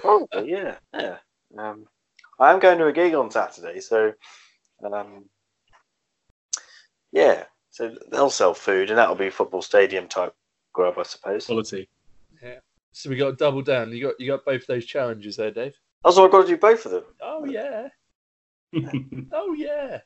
Probably, 0.00 0.50
yeah, 0.50 0.74
yeah. 0.92 1.16
Um, 1.56 1.86
I 2.38 2.52
am 2.52 2.58
going 2.58 2.78
to 2.78 2.86
a 2.86 2.92
gig 2.92 3.14
on 3.14 3.30
Saturday, 3.30 3.80
so 3.80 4.12
um, 4.84 5.24
yeah. 7.12 7.44
So 7.70 7.94
they'll 8.10 8.30
sell 8.30 8.52
food, 8.54 8.90
and 8.90 8.98
that'll 8.98 9.14
be 9.14 9.30
football 9.30 9.62
stadium 9.62 10.08
type 10.08 10.34
grub, 10.72 10.98
I 10.98 11.04
suppose. 11.04 11.46
Quality. 11.46 11.88
So 12.92 13.10
we 13.10 13.16
got 13.16 13.38
double 13.38 13.62
down. 13.62 13.92
You 13.92 14.02
got 14.06 14.20
you 14.20 14.26
got 14.26 14.44
both 14.44 14.66
those 14.66 14.84
challenges 14.84 15.36
there, 15.36 15.50
Dave. 15.50 15.78
Also, 16.04 16.24
I've 16.24 16.32
got 16.32 16.42
to 16.42 16.48
do 16.48 16.56
both 16.56 16.84
of 16.86 16.92
them. 16.92 17.04
Oh 17.22 17.44
yeah. 17.44 17.88
Oh 19.32 19.52
yeah. 19.54 19.98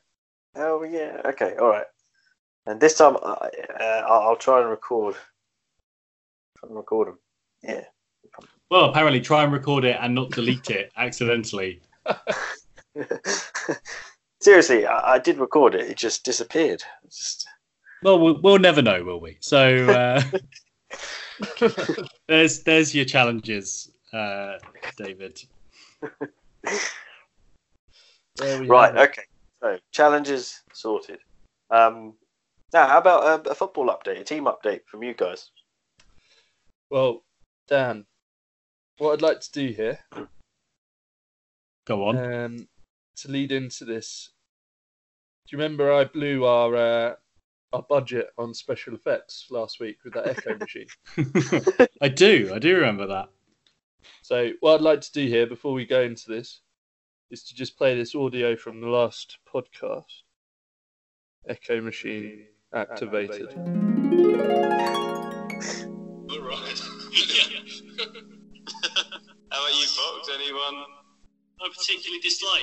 Oh 0.57 0.83
yeah. 0.85 1.21
Okay. 1.27 1.55
All 1.61 1.69
right. 1.69 1.87
And 2.67 2.81
this 2.81 2.97
time, 2.97 3.17
I, 3.23 3.51
uh, 3.79 4.03
I'll, 4.09 4.29
I'll 4.29 4.37
try 4.37 4.61
and 4.61 4.71
record. 4.71 5.15
Try 6.59 6.69
and 6.69 6.77
record 6.77 7.09
them. 7.09 7.19
Yeah. 7.63 7.85
well, 8.71 8.87
apparently, 8.87 9.21
try 9.21 9.45
and 9.45 9.53
record 9.53 9.85
it 9.85 9.97
and 10.01 10.15
not 10.15 10.31
delete 10.31 10.71
it 10.71 10.91
accidentally. 10.97 11.83
Seriously, 14.41 14.87
I, 14.87 15.15
I 15.15 15.19
did 15.19 15.39
record 15.39 15.75
it. 15.75 15.91
It 15.91 15.97
just 15.99 16.25
disappeared. 16.25 16.83
It's 17.05 17.19
just 17.19 17.47
Well, 18.03 18.19
we'll, 18.19 18.41
we'll 18.41 18.59
never 18.59 18.81
know, 18.83 19.05
will 19.05 19.21
we? 19.21 19.37
So 19.41 19.87
uh, 19.91 20.23
there's 22.29 22.63
there's 22.63 22.95
your 22.95 23.05
challenges, 23.05 23.91
uh, 24.13 24.59
David. 24.97 25.43
There 28.37 28.61
we 28.61 28.67
right. 28.67 28.95
have. 28.95 29.11
Okay. 29.11 29.23
So 29.61 29.79
challenges 29.93 30.63
sorted. 30.73 31.21
Um, 31.71 32.15
now, 32.73 32.87
how 32.87 32.99
about 32.99 33.47
a, 33.47 33.51
a 33.51 33.55
football 33.55 33.87
update, 33.87 34.21
a 34.21 34.25
team 34.25 34.45
update 34.45 34.81
from 34.87 35.03
you 35.03 35.15
guys? 35.15 35.51
Well, 36.91 37.25
Dan, 37.69 38.05
what 38.99 39.13
I'd 39.13 39.23
like 39.23 39.41
to 39.41 39.53
do 39.53 39.69
here, 39.69 39.99
Go 41.87 42.05
on. 42.05 42.17
um, 42.17 42.69
to 43.17 43.31
lead 43.31 43.53
into 43.53 43.85
this, 43.85 44.31
do 45.47 45.57
you 45.57 45.63
remember 45.63 45.93
I 45.93 46.05
blew 46.05 46.45
our 46.45 46.77
uh, 46.77 47.15
our 47.75 47.83
budget 47.89 48.29
on 48.39 48.55
special 48.55 48.95
effects 48.95 49.49
last 49.51 49.81
week 49.81 49.99
with 50.05 50.15
that 50.15 50.29
echo 50.29 50.57
machine? 50.57 50.87
I 52.01 52.09
do. 52.09 52.53
I 52.55 52.61
do 52.61 52.77
remember 52.77 53.09
that. 53.09 53.29
So 54.23 54.51
what 54.61 54.75
I'd 54.75 54.81
like 54.81 55.01
to 55.01 55.13
do 55.13 55.27
here 55.27 55.47
before 55.47 55.73
we 55.73 55.85
go 55.85 56.03
into 56.03 56.29
this 56.29 56.61
is 57.31 57.43
to 57.45 57.55
just 57.55 57.77
play 57.77 57.97
this 57.97 58.15
audio 58.15 58.55
from 58.55 58.81
the 58.81 58.87
last 58.87 59.39
podcast. 59.53 60.23
Echo 61.49 61.81
machine 61.81 62.47
activated. 62.73 63.53
All 63.57 63.63
right. 66.41 66.81
How 69.51 69.61
about 69.61 69.75
you, 69.75 69.87
Fox? 69.87 70.31
Anyone? 70.33 70.85
I 71.61 71.69
particularly 71.77 72.21
dislike. 72.21 72.63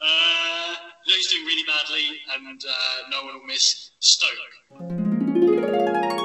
Uh, 0.00 0.74
no, 1.06 1.14
he's 1.14 1.28
doing 1.28 1.44
really 1.44 1.64
badly, 1.66 2.20
and 2.34 2.62
uh, 2.68 3.08
no 3.10 3.24
one 3.24 3.34
will 3.40 3.46
miss 3.46 3.83
Stoke. 4.04 4.30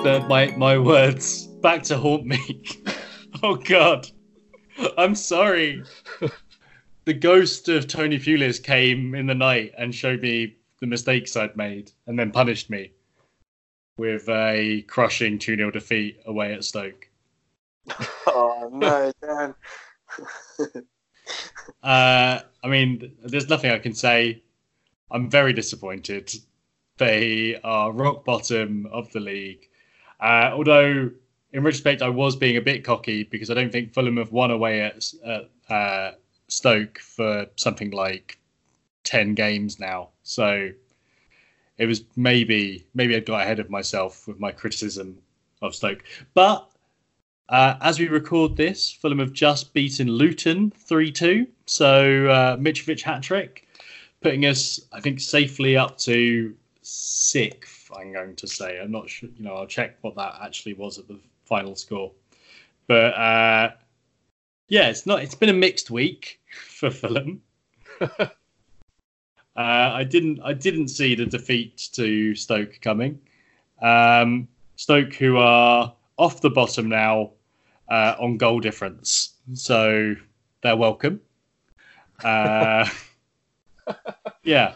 The, 0.03 0.25
my 0.27 0.47
my 0.57 0.77
words 0.77 1.47
back 1.47 1.81
to 1.83 1.97
haunt 1.97 2.25
me. 2.25 2.61
oh 3.43 3.55
God, 3.55 4.05
I'm 4.97 5.15
sorry. 5.15 5.83
the 7.05 7.13
ghost 7.13 7.69
of 7.69 7.87
Tony 7.87 8.19
Pulis 8.19 8.61
came 8.61 9.15
in 9.15 9.27
the 9.27 9.33
night 9.33 9.71
and 9.77 9.95
showed 9.95 10.21
me 10.21 10.57
the 10.81 10.87
mistakes 10.87 11.37
I'd 11.37 11.55
made, 11.55 11.93
and 12.05 12.19
then 12.19 12.31
punished 12.31 12.69
me 12.69 12.91
with 13.97 14.27
a 14.27 14.81
crushing 14.89 15.39
2 15.39 15.55
0 15.55 15.71
defeat 15.71 16.19
away 16.25 16.53
at 16.53 16.65
Stoke. 16.65 17.07
Oh 18.27 18.69
no, 18.73 19.11
Dan. 19.21 19.55
Uh, 21.81 22.41
I 22.63 22.67
mean, 22.67 23.15
there's 23.23 23.49
nothing 23.49 23.71
I 23.71 23.79
can 23.79 23.93
say. 23.93 24.43
I'm 25.11 25.29
very 25.29 25.53
disappointed. 25.53 26.31
They 26.99 27.57
are 27.63 27.93
rock 27.93 28.25
bottom 28.25 28.85
of 28.91 29.09
the 29.13 29.21
league. 29.21 29.69
Uh, 30.19 30.51
although, 30.53 31.09
in 31.53 31.63
retrospect, 31.63 32.01
I 32.01 32.09
was 32.09 32.35
being 32.35 32.57
a 32.57 32.61
bit 32.61 32.83
cocky 32.83 33.23
because 33.23 33.49
I 33.49 33.53
don't 33.53 33.71
think 33.71 33.93
Fulham 33.93 34.17
have 34.17 34.33
won 34.33 34.51
away 34.51 34.81
at, 34.81 35.11
at 35.25 35.49
uh, 35.73 36.11
Stoke 36.49 36.99
for 36.99 37.47
something 37.55 37.91
like 37.91 38.37
10 39.05 39.33
games 39.33 39.79
now. 39.79 40.09
So 40.23 40.71
it 41.77 41.85
was 41.85 42.03
maybe 42.17 42.85
maybe 42.93 43.15
I 43.15 43.21
got 43.21 43.41
ahead 43.41 43.59
of 43.59 43.69
myself 43.69 44.27
with 44.27 44.37
my 44.39 44.51
criticism 44.51 45.17
of 45.61 45.73
Stoke. 45.73 46.03
But 46.33 46.69
uh, 47.47 47.75
as 47.79 47.97
we 47.97 48.09
record 48.09 48.57
this, 48.57 48.91
Fulham 48.91 49.19
have 49.19 49.31
just 49.31 49.73
beaten 49.73 50.09
Luton 50.09 50.71
3 50.71 51.11
2. 51.13 51.47
So 51.65 52.27
uh, 52.27 52.57
Mitrovic 52.57 53.01
hat 53.01 53.23
trick, 53.23 53.65
putting 54.19 54.45
us, 54.45 54.81
I 54.91 54.99
think, 54.99 55.21
safely 55.21 55.77
up 55.77 55.97
to 55.99 56.53
sixth, 56.89 57.91
I'm 57.95 58.11
going 58.11 58.35
to 58.35 58.47
say. 58.47 58.79
I'm 58.79 58.91
not 58.91 59.09
sure, 59.09 59.29
you 59.35 59.43
know, 59.43 59.53
I'll 59.53 59.67
check 59.67 59.97
what 60.01 60.15
that 60.15 60.35
actually 60.41 60.73
was 60.73 60.97
at 60.97 61.07
the 61.07 61.19
final 61.45 61.75
score. 61.75 62.11
But 62.87 63.13
uh, 63.13 63.71
yeah, 64.67 64.89
it's 64.89 65.05
not, 65.05 65.21
it's 65.21 65.35
been 65.35 65.49
a 65.49 65.53
mixed 65.53 65.91
week 65.91 66.39
for 66.67 66.89
Fulham. 66.89 67.41
uh, 68.01 68.27
I 69.55 70.03
didn't, 70.03 70.39
I 70.43 70.53
didn't 70.53 70.87
see 70.89 71.15
the 71.15 71.25
defeat 71.25 71.89
to 71.93 72.33
Stoke 72.35 72.79
coming. 72.81 73.19
Um, 73.81 74.47
Stoke, 74.75 75.13
who 75.13 75.37
are 75.37 75.93
off 76.17 76.41
the 76.41 76.49
bottom 76.49 76.89
now, 76.89 77.31
uh, 77.89 78.15
on 78.19 78.37
goal 78.37 78.59
difference. 78.59 79.33
So 79.53 80.15
they're 80.61 80.77
welcome. 80.77 81.21
Uh, 82.23 82.87
yeah. 84.43 84.75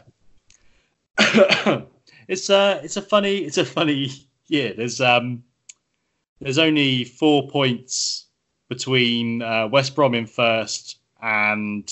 it's 2.33 2.49
a 2.49 2.81
it's 2.83 2.97
a 2.97 3.01
funny 3.01 3.37
it's 3.37 3.57
a 3.57 3.65
funny 3.65 4.11
year. 4.47 4.73
There's 4.75 4.99
um 4.99 5.43
there's 6.41 6.57
only 6.57 7.05
four 7.05 7.47
points 7.47 8.25
between 8.67 9.41
uh, 9.41 9.67
West 9.67 9.95
Brom 9.95 10.13
in 10.13 10.25
first 10.25 10.97
and 11.21 11.89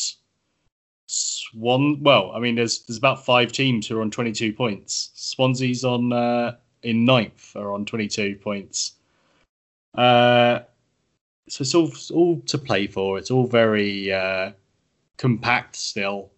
Swan. 1.06 2.02
Well, 2.04 2.32
I 2.34 2.40
mean, 2.40 2.56
there's 2.56 2.84
there's 2.84 2.98
about 2.98 3.24
five 3.24 3.52
teams 3.52 3.88
who 3.88 3.98
are 3.98 4.02
on 4.02 4.12
22 4.12 4.52
points. 4.54 5.12
Swansea's 5.14 5.86
on 5.86 6.12
uh, 6.12 6.56
in 6.84 7.06
ninth 7.06 7.56
are 7.56 7.72
on 7.72 7.86
22 7.86 8.36
points. 8.38 8.94
Uh, 9.96 10.60
so 11.48 11.62
it's 11.62 11.76
all 11.76 11.88
it's 11.88 12.12
all 12.12 12.42
to 12.42 12.58
play 12.58 12.88
for. 12.88 13.18
It's 13.18 13.32
all 13.32 13.46
very 13.46 14.12
uh, 14.12 14.52
compact 15.18 15.76
still, 15.76 16.32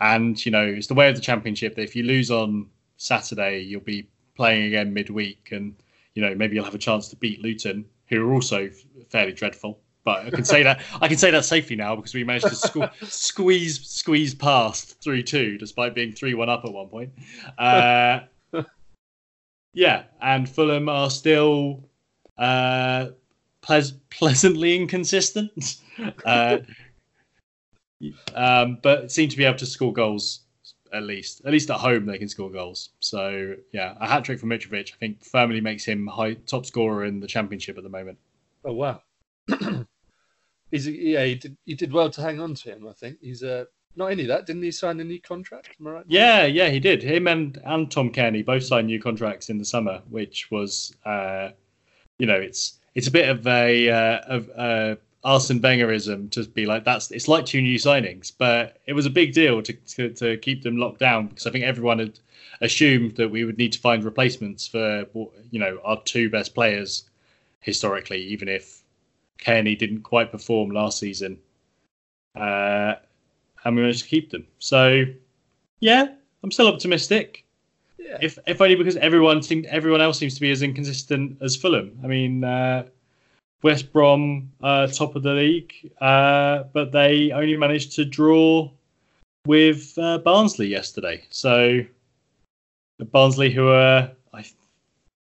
and 0.00 0.44
you 0.44 0.50
know 0.50 0.66
it's 0.66 0.88
the 0.88 0.94
way 0.94 1.08
of 1.08 1.14
the 1.14 1.22
championship 1.22 1.76
that 1.76 1.82
if 1.82 1.94
you 1.94 2.02
lose 2.02 2.30
on 2.30 2.68
Saturday, 3.02 3.60
you'll 3.60 3.80
be 3.80 4.06
playing 4.36 4.66
again 4.66 4.94
midweek, 4.94 5.48
and 5.50 5.74
you 6.14 6.22
know 6.22 6.34
maybe 6.34 6.54
you'll 6.54 6.64
have 6.64 6.74
a 6.74 6.78
chance 6.78 7.08
to 7.08 7.16
beat 7.16 7.42
Luton, 7.42 7.84
who 8.06 8.24
are 8.24 8.32
also 8.32 8.70
fairly 9.10 9.32
dreadful. 9.32 9.80
But 10.04 10.26
I 10.26 10.30
can 10.30 10.44
say 10.44 10.62
that 10.62 10.82
I 11.00 11.08
can 11.08 11.16
say 11.16 11.32
that 11.32 11.44
safely 11.44 11.74
now 11.74 11.96
because 11.96 12.14
we 12.14 12.22
managed 12.22 12.46
to 12.46 12.54
sque- 12.54 12.90
squeeze 13.10 13.80
squeeze 13.80 14.34
past 14.34 15.02
three 15.02 15.22
two 15.22 15.58
despite 15.58 15.94
being 15.94 16.12
three 16.12 16.34
one 16.34 16.48
up 16.48 16.64
at 16.64 16.72
one 16.72 16.88
point. 16.88 17.10
Uh, 17.58 18.20
yeah, 19.74 20.04
and 20.20 20.48
Fulham 20.48 20.88
are 20.88 21.10
still 21.10 21.88
uh, 22.38 23.06
pleas- 23.62 23.94
pleasantly 24.10 24.76
inconsistent, 24.76 25.76
uh, 26.24 26.58
um, 28.34 28.78
but 28.80 29.10
seem 29.10 29.28
to 29.28 29.36
be 29.36 29.44
able 29.44 29.58
to 29.58 29.66
score 29.66 29.92
goals 29.92 30.42
at 30.92 31.04
least. 31.04 31.42
At 31.44 31.52
least 31.52 31.70
at 31.70 31.78
home, 31.78 32.06
they 32.06 32.18
can 32.18 32.28
score 32.28 32.50
goals. 32.50 32.90
So 33.00 33.54
yeah, 33.72 33.94
a 34.00 34.06
hat 34.06 34.24
trick 34.24 34.38
from 34.38 34.50
Mitrovic, 34.50 34.92
I 34.92 34.96
think, 34.98 35.24
firmly 35.24 35.60
makes 35.60 35.84
him 35.84 36.06
high 36.06 36.34
top 36.34 36.66
scorer 36.66 37.04
in 37.04 37.20
the 37.20 37.26
championship 37.26 37.76
at 37.76 37.84
the 37.84 37.90
moment. 37.90 38.18
Oh 38.64 38.72
wow. 38.72 39.02
He's 40.70 40.88
yeah, 40.88 41.24
he 41.24 41.34
did 41.34 41.56
he 41.66 41.74
did 41.74 41.92
well 41.92 42.08
to 42.10 42.22
hang 42.22 42.40
on 42.40 42.54
to 42.54 42.72
him. 42.72 42.88
I 42.88 42.92
think 42.94 43.18
he's 43.20 43.42
uh, 43.42 43.64
not 43.94 44.10
only 44.10 44.24
that, 44.24 44.46
didn't 44.46 44.62
he 44.62 44.70
sign 44.70 44.98
a 45.00 45.04
new 45.04 45.20
contract? 45.20 45.76
Am 45.78 45.86
I 45.86 45.90
right? 45.90 46.04
Yeah, 46.08 46.46
yeah, 46.46 46.70
he 46.70 46.80
did. 46.80 47.02
Him 47.02 47.28
and 47.28 47.60
and 47.66 47.90
Tom 47.90 48.10
Cairney 48.10 48.44
both 48.44 48.64
signed 48.64 48.86
new 48.86 49.00
contracts 49.00 49.50
in 49.50 49.58
the 49.58 49.66
summer, 49.66 50.00
which 50.08 50.50
was, 50.50 50.96
uh, 51.04 51.50
you 52.18 52.26
know, 52.26 52.36
it's 52.36 52.78
it's 52.94 53.06
a 53.06 53.10
bit 53.10 53.28
of 53.28 53.46
a 53.46 53.90
uh, 53.90 54.20
of 54.28 54.50
uh, 54.56 54.96
Arsene 55.24 55.60
Wengerism 55.60 56.30
to 56.32 56.44
be 56.44 56.66
like 56.66 56.84
that's 56.84 57.10
it's 57.10 57.28
like 57.28 57.46
two 57.46 57.62
new 57.62 57.78
signings, 57.78 58.32
but 58.36 58.80
it 58.86 58.92
was 58.92 59.06
a 59.06 59.10
big 59.10 59.32
deal 59.32 59.62
to, 59.62 59.72
to 59.72 60.10
to 60.10 60.36
keep 60.38 60.62
them 60.62 60.76
locked 60.76 60.98
down 60.98 61.28
because 61.28 61.46
I 61.46 61.50
think 61.50 61.64
everyone 61.64 62.00
had 62.00 62.18
assumed 62.60 63.16
that 63.16 63.30
we 63.30 63.44
would 63.44 63.58
need 63.58 63.72
to 63.72 63.78
find 63.78 64.04
replacements 64.04 64.66
for 64.66 65.06
you 65.50 65.60
know 65.60 65.78
our 65.84 66.02
two 66.02 66.28
best 66.28 66.54
players 66.54 67.04
historically, 67.60 68.20
even 68.24 68.48
if 68.48 68.82
Cairney 69.38 69.78
didn't 69.78 70.02
quite 70.02 70.30
perform 70.30 70.70
last 70.70 70.98
season. 70.98 71.38
Uh, 72.34 72.94
and 73.64 73.76
we 73.76 73.82
managed 73.82 74.02
to 74.02 74.08
keep 74.08 74.30
them. 74.30 74.46
So, 74.58 75.04
yeah, 75.80 76.08
I'm 76.42 76.50
still 76.50 76.68
optimistic. 76.68 77.44
Yeah. 77.98 78.18
If 78.20 78.38
if 78.46 78.60
only 78.60 78.74
because 78.74 78.96
everyone 78.96 79.42
seemed 79.42 79.66
everyone 79.66 80.00
else 80.00 80.18
seems 80.18 80.34
to 80.34 80.40
be 80.40 80.50
as 80.50 80.62
inconsistent 80.62 81.38
as 81.40 81.54
Fulham. 81.54 81.98
I 82.02 82.08
mean, 82.08 82.42
uh, 82.42 82.84
West 83.62 83.92
Brom 83.92 84.50
uh, 84.62 84.86
top 84.88 85.16
of 85.16 85.22
the 85.22 85.32
league, 85.32 85.72
uh, 86.00 86.64
but 86.72 86.92
they 86.92 87.30
only 87.32 87.56
managed 87.56 87.92
to 87.92 88.04
draw 88.04 88.70
with 89.46 89.96
uh, 89.98 90.18
Barnsley 90.18 90.66
yesterday. 90.66 91.24
So 91.30 91.84
the 92.98 93.04
Barnsley, 93.04 93.50
who 93.50 93.68
are 93.68 94.10
I 94.32 94.44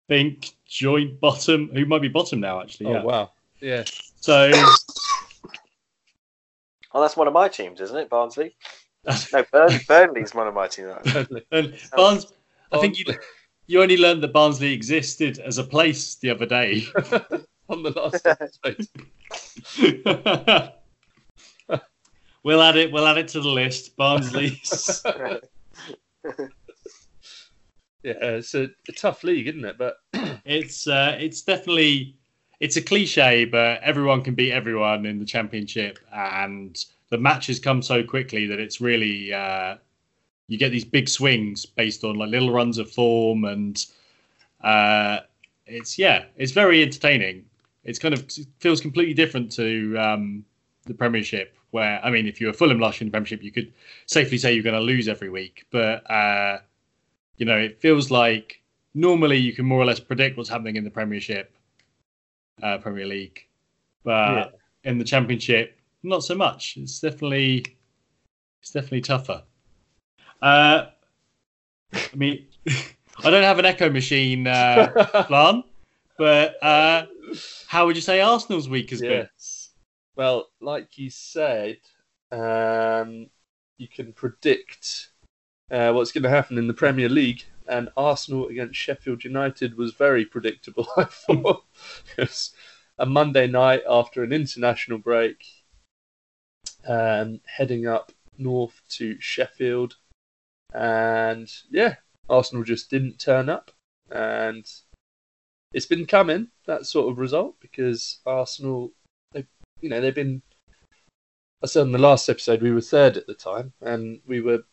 think 0.07 0.51
joint 0.65 1.19
bottom, 1.19 1.69
who 1.73 1.85
might 1.85 2.01
be 2.01 2.07
bottom 2.07 2.39
now 2.39 2.61
actually. 2.61 2.87
Oh 2.87 2.93
yeah. 2.93 3.03
wow. 3.03 3.31
Yeah. 3.61 3.83
So 4.19 4.51
Oh, 6.91 7.01
that's 7.01 7.15
one 7.15 7.27
of 7.27 7.33
my 7.33 7.47
teams, 7.47 7.81
isn't 7.81 7.95
it, 7.95 8.09
Barnsley? 8.09 8.55
No, 9.31 9.45
Burn- 9.51 9.79
Burnley's 9.87 10.33
one 10.33 10.47
of 10.47 10.53
my 10.53 10.67
teams. 10.67 10.89
and 11.51 11.73
Barnes, 11.95 12.27
I 12.71 12.79
think 12.79 12.97
you 12.97 13.05
you 13.67 13.81
only 13.81 13.97
learned 13.97 14.23
that 14.23 14.33
Barnsley 14.33 14.73
existed 14.73 15.39
as 15.39 15.57
a 15.59 15.63
place 15.63 16.15
the 16.15 16.31
other 16.31 16.45
day. 16.45 16.85
on 17.69 17.83
the 17.83 17.91
last 17.91 18.25
episode. 18.25 18.87
we'll 22.43 22.61
add 22.61 22.77
it. 22.77 22.91
We'll 22.91 23.07
add 23.07 23.17
it 23.17 23.27
to 23.29 23.41
the 23.41 23.49
list. 23.49 23.95
Barnsley's. 23.95 25.03
Yeah, 28.01 28.13
it's 28.21 28.55
a, 28.55 28.69
a 28.87 28.93
tough 28.93 29.25
league, 29.25 29.49
isn't 29.49 29.65
it? 29.65 29.77
But 29.77 29.97
It's 30.45 30.87
uh, 30.87 31.15
it's 31.19 31.41
definitely 31.41 32.15
it's 32.59 32.75
a 32.75 32.81
cliche, 32.81 33.45
but 33.45 33.81
everyone 33.83 34.21
can 34.23 34.35
beat 34.35 34.51
everyone 34.51 35.05
in 35.05 35.19
the 35.19 35.25
championship, 35.25 35.99
and 36.13 36.83
the 37.09 37.17
matches 37.17 37.59
come 37.59 37.81
so 37.81 38.03
quickly 38.03 38.47
that 38.47 38.59
it's 38.59 38.81
really 38.81 39.33
uh, 39.33 39.75
you 40.47 40.57
get 40.57 40.71
these 40.71 40.85
big 40.85 41.07
swings 41.07 41.65
based 41.65 42.03
on 42.03 42.17
like 42.17 42.29
little 42.29 42.51
runs 42.51 42.77
of 42.77 42.89
form, 42.89 43.45
and 43.45 43.85
uh, 44.63 45.19
it's 45.67 45.99
yeah, 45.99 46.25
it's 46.35 46.51
very 46.51 46.81
entertaining. 46.81 47.45
It's 47.83 47.99
kind 47.99 48.13
of 48.13 48.21
it 48.21 48.47
feels 48.59 48.81
completely 48.81 49.13
different 49.13 49.51
to 49.53 49.97
um, 49.97 50.45
the 50.85 50.93
Premiership, 50.93 51.55
where 51.71 52.03
I 52.03 52.09
mean, 52.09 52.27
if 52.27 52.41
you 52.41 52.47
were 52.47 52.53
Fulham 52.53 52.79
last 52.79 52.99
year 52.99 53.05
in 53.05 53.07
the 53.07 53.11
Premiership, 53.11 53.43
you 53.43 53.51
could 53.51 53.73
safely 54.05 54.37
say 54.37 54.53
you're 54.53 54.63
going 54.63 54.75
to 54.75 54.81
lose 54.81 55.07
every 55.07 55.29
week, 55.29 55.65
but 55.71 56.09
uh, 56.09 56.59
you 57.37 57.45
know, 57.45 57.57
it 57.57 57.79
feels 57.79 58.11
like 58.11 58.61
normally 58.93 59.37
you 59.37 59.53
can 59.53 59.65
more 59.65 59.79
or 59.79 59.85
less 59.85 59.99
predict 59.99 60.37
what's 60.37 60.49
happening 60.49 60.75
in 60.75 60.83
the 60.83 60.89
Premiership, 60.89 61.55
uh, 62.61 62.77
Premier 62.77 63.05
League, 63.05 63.47
but 64.03 64.59
in 64.83 64.97
the 64.97 65.05
Championship, 65.05 65.79
not 66.03 66.23
so 66.23 66.35
much. 66.35 66.77
It's 66.77 66.99
definitely 66.99 67.65
it's 68.61 68.71
definitely 68.71 69.01
tougher. 69.01 69.43
Uh, 70.41 70.87
I 71.93 72.15
mean, 72.15 72.47
I 73.23 73.29
don't 73.29 73.43
have 73.43 73.59
an 73.59 73.65
echo 73.65 73.89
machine 73.89 74.47
uh, 74.47 75.23
plan, 75.27 75.63
but 76.19 76.61
uh, 76.61 77.05
how 77.67 77.85
would 77.85 77.95
you 77.95 78.01
say 78.01 78.19
Arsenal's 78.19 78.67
week 78.67 78.89
has 78.89 78.99
been? 78.99 79.29
Well, 80.17 80.49
like 80.59 80.97
you 80.97 81.09
said, 81.09 81.77
um, 82.29 83.27
you 83.77 83.87
can 83.87 84.11
predict 84.11 85.11
uh, 85.71 85.93
what's 85.93 86.11
going 86.11 86.23
to 86.23 86.29
happen 86.29 86.57
in 86.57 86.67
the 86.67 86.73
Premier 86.73 87.07
League, 87.07 87.45
and 87.69 87.87
Arsenal 87.95 88.49
against 88.49 88.77
Sheffield 88.77 89.23
United 89.23 89.77
was 89.77 89.93
very 89.93 90.25
predictable. 90.25 90.89
I 90.97 91.05
thought 91.05 91.63
it 92.17 92.21
was 92.27 92.53
a 92.97 93.05
Monday 93.05 93.47
night 93.47 93.83
after 93.89 94.21
an 94.21 94.33
international 94.33 94.97
break, 94.97 95.45
um, 96.85 97.39
heading 97.45 97.87
up 97.87 98.11
north 98.37 98.81
to 98.89 99.15
Sheffield, 99.21 99.95
and 100.73 101.49
yeah, 101.71 101.95
Arsenal 102.29 102.65
just 102.65 102.89
didn't 102.89 103.19
turn 103.19 103.47
up, 103.47 103.71
and 104.11 104.69
it's 105.73 105.85
been 105.85 106.05
coming 106.05 106.47
that 106.65 106.85
sort 106.85 107.11
of 107.11 107.19
result 107.19 107.55
because 107.59 108.19
Arsenal, 108.25 108.91
they, 109.33 109.45
you 109.81 109.89
know, 109.89 110.01
they've 110.01 110.15
been. 110.15 110.41
I 111.63 111.67
said 111.67 111.83
in 111.83 111.91
the 111.91 111.97
last 111.97 112.29
episode 112.29 112.61
we 112.61 112.71
were 112.71 112.81
third 112.81 113.17
at 113.17 113.27
the 113.27 113.33
time, 113.33 113.73
and 113.81 114.21
we 114.25 114.39
were 114.41 114.63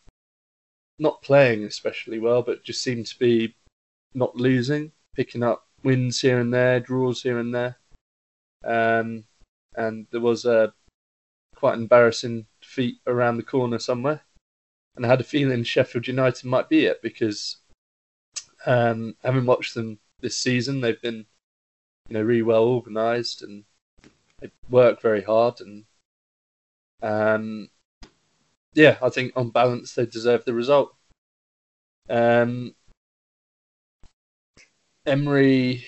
not 0.99 1.21
playing 1.21 1.63
especially 1.63 2.19
well, 2.19 2.41
but 2.41 2.63
just 2.63 2.81
seemed 2.81 3.05
to 3.07 3.19
be 3.19 3.55
not 4.13 4.35
losing, 4.35 4.91
picking 5.15 5.43
up 5.43 5.67
wins 5.83 6.21
here 6.21 6.39
and 6.39 6.53
there, 6.53 6.79
draws 6.79 7.21
here 7.21 7.39
and 7.39 7.53
there. 7.53 7.77
Um, 8.65 9.25
and 9.75 10.07
there 10.11 10.21
was 10.21 10.45
a 10.45 10.73
quite 11.55 11.75
embarrassing 11.75 12.45
defeat 12.61 12.97
around 13.05 13.37
the 13.37 13.43
corner 13.43 13.79
somewhere. 13.79 14.21
And 14.95 15.05
I 15.05 15.09
had 15.09 15.21
a 15.21 15.25
feeling 15.25 15.63
Sheffield 15.63 16.07
United 16.07 16.45
might 16.45 16.69
be 16.69 16.85
it 16.85 17.01
because 17.01 17.57
um, 18.65 19.15
having 19.23 19.45
watched 19.45 19.75
them 19.75 19.99
this 20.19 20.37
season, 20.37 20.81
they've 20.81 21.01
been 21.01 21.25
you 22.09 22.13
know 22.13 22.21
really 22.21 22.41
well 22.41 22.63
organised 22.63 23.41
and 23.41 23.63
they 24.39 24.49
work 24.69 25.01
very 25.01 25.23
hard 25.23 25.59
and 25.61 25.85
um, 27.01 27.69
yeah, 28.73 28.97
I 29.01 29.09
think 29.09 29.33
on 29.35 29.49
balance 29.49 29.93
they 29.93 30.05
deserve 30.05 30.45
the 30.45 30.53
result. 30.53 30.93
Um, 32.09 32.75
Emery 35.05 35.85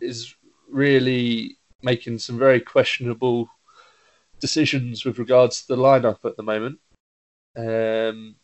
is 0.00 0.34
really 0.70 1.58
making 1.82 2.18
some 2.18 2.38
very 2.38 2.60
questionable 2.60 3.48
decisions 4.40 5.04
with 5.04 5.18
regards 5.18 5.62
to 5.62 5.68
the 5.68 5.82
lineup 5.82 6.24
at 6.24 6.36
the 6.36 6.42
moment. 6.42 6.78
Um, 7.56 8.36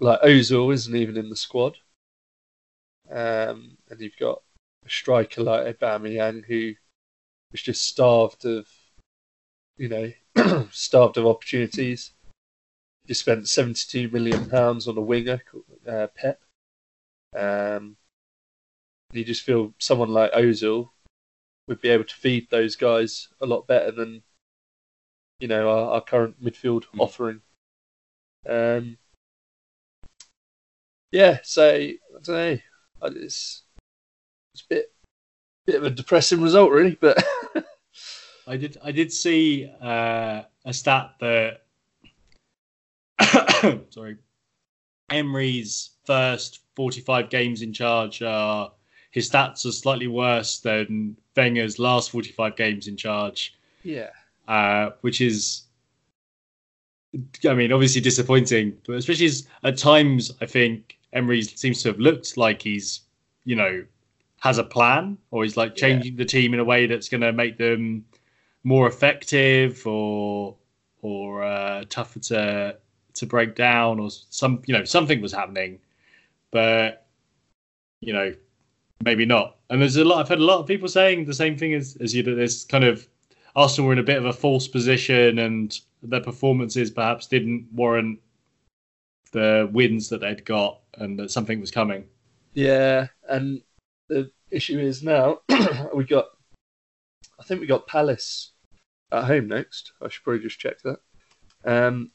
like 0.00 0.20
Ozil 0.22 0.72
isn't 0.72 0.96
even 0.96 1.16
in 1.16 1.30
the 1.30 1.36
squad, 1.36 1.78
um, 3.12 3.76
and 3.90 4.00
you've 4.00 4.16
got 4.18 4.42
a 4.86 4.90
striker 4.90 5.42
like 5.42 5.78
Aubameyang 5.78 6.44
who 6.46 6.72
is 7.52 7.62
just 7.62 7.84
starved 7.84 8.44
of, 8.44 8.66
you 9.76 9.88
know, 9.88 10.66
starved 10.70 11.18
of 11.18 11.26
opportunities. 11.26 12.12
Just 13.06 13.20
spent 13.20 13.48
seventy-two 13.48 14.08
million 14.10 14.48
pounds 14.48 14.86
on 14.88 14.96
a 14.96 15.00
winger, 15.00 15.42
uh, 15.88 16.06
Pepe. 16.14 16.38
Um, 17.36 17.96
you 19.12 19.24
just 19.24 19.42
feel 19.42 19.74
someone 19.78 20.10
like 20.10 20.32
Ozil 20.32 20.90
would 21.68 21.80
be 21.80 21.88
able 21.88 22.04
to 22.04 22.14
feed 22.14 22.48
those 22.50 22.76
guys 22.76 23.28
a 23.40 23.46
lot 23.46 23.66
better 23.66 23.90
than, 23.90 24.22
you 25.40 25.48
know, 25.48 25.68
our, 25.68 25.94
our 25.94 26.00
current 26.00 26.42
midfield 26.42 26.84
Mm. 26.94 27.00
offering. 27.00 27.40
Um, 28.48 28.98
yeah, 31.10 31.40
so 31.42 31.68
I 31.74 31.98
don't 32.22 32.28
know. 32.28 32.58
I- 33.02 33.08
It's 33.08 33.62
it's 34.54 34.62
a 34.62 34.66
bit 34.68 34.92
bit 35.66 35.74
of 35.76 35.84
a 35.84 35.90
depressing 35.90 36.40
result, 36.40 36.70
really, 36.70 36.96
but. 37.00 37.22
I 38.48 38.56
did. 38.56 38.76
I 38.82 38.90
did 38.90 39.12
see 39.12 39.70
uh, 39.80 40.42
a 40.64 40.72
stat 40.72 41.12
that 41.20 41.62
sorry, 43.90 44.16
Emery's 45.10 45.90
first 46.04 46.60
forty-five 46.74 47.30
games 47.30 47.62
in 47.62 47.72
charge 47.72 48.20
are 48.22 48.72
his 49.12 49.30
stats 49.30 49.64
are 49.64 49.70
slightly 49.72 50.08
worse 50.08 50.58
than 50.58 51.16
Wenger's 51.36 51.78
last 51.78 52.10
forty-five 52.10 52.56
games 52.56 52.88
in 52.88 52.96
charge, 52.96 53.54
Yeah. 53.84 54.10
uh, 54.48 54.90
which 55.02 55.20
is, 55.20 55.62
I 57.48 57.54
mean, 57.54 57.72
obviously 57.72 58.00
disappointing. 58.00 58.76
But 58.86 58.94
especially 58.96 59.26
as, 59.26 59.46
at 59.62 59.78
times, 59.78 60.32
I 60.40 60.46
think 60.46 60.98
Emery 61.12 61.42
seems 61.42 61.82
to 61.82 61.88
have 61.88 61.98
looked 61.98 62.36
like 62.36 62.62
he's, 62.62 63.00
you 63.44 63.56
know, 63.56 63.84
has 64.40 64.58
a 64.58 64.64
plan 64.64 65.18
or 65.30 65.44
he's 65.44 65.56
like 65.56 65.70
Yeah. 65.70 65.88
changing 65.88 66.16
the 66.16 66.24
team 66.24 66.54
in 66.54 66.60
a 66.60 66.64
way 66.64 66.86
that's 66.86 67.08
going 67.08 67.20
to 67.20 67.32
make 67.32 67.58
them 67.58 68.04
more 68.64 68.86
effective 68.86 69.86
or 69.86 70.56
or 71.02 71.42
uh, 71.42 71.84
tougher 71.88 72.20
to 72.20 72.76
to 73.14 73.26
break 73.26 73.54
down 73.54 73.98
or 74.00 74.08
some 74.30 74.62
you 74.66 74.72
know 74.72 74.84
something 74.84 75.20
was 75.20 75.32
happening 75.32 75.78
but 76.50 77.06
you 78.00 78.12
know 78.12 78.32
maybe 79.02 79.24
not. 79.24 79.56
And 79.70 79.80
there's 79.80 79.96
a 79.96 80.04
lot. 80.04 80.20
I've 80.20 80.28
heard 80.28 80.38
a 80.38 80.44
lot 80.44 80.60
of 80.60 80.66
people 80.66 80.88
saying 80.88 81.24
the 81.24 81.34
same 81.34 81.56
thing 81.56 81.74
as 81.74 81.96
as 82.00 82.14
you. 82.14 82.22
That 82.22 82.34
there's 82.34 82.64
kind 82.64 82.84
of 82.84 83.06
Arsenal 83.56 83.88
were 83.88 83.92
in 83.92 83.98
a 83.98 84.02
bit 84.04 84.16
of 84.16 84.24
a 84.24 84.32
false 84.32 84.68
position, 84.68 85.38
and 85.38 85.78
their 86.02 86.20
performances 86.20 86.90
perhaps 86.90 87.26
didn't 87.26 87.66
warrant 87.72 88.18
the 89.32 89.68
wins 89.72 90.08
that 90.10 90.20
they'd 90.20 90.44
got, 90.44 90.80
and 90.94 91.18
that 91.18 91.30
something 91.30 91.60
was 91.60 91.70
coming. 91.70 92.04
Yeah, 92.54 93.08
and 93.28 93.62
the 94.08 94.30
issue 94.50 94.78
is 94.78 95.02
now 95.02 95.40
we 95.94 96.04
got. 96.04 96.26
I 97.38 97.44
think 97.44 97.60
we 97.60 97.66
got 97.66 97.88
Palace 97.88 98.52
at 99.10 99.24
home 99.24 99.48
next. 99.48 99.92
I 100.00 100.08
should 100.08 100.22
probably 100.22 100.42
just 100.42 100.60
check 100.60 100.76
that. 100.82 101.00
Um, 101.64 102.12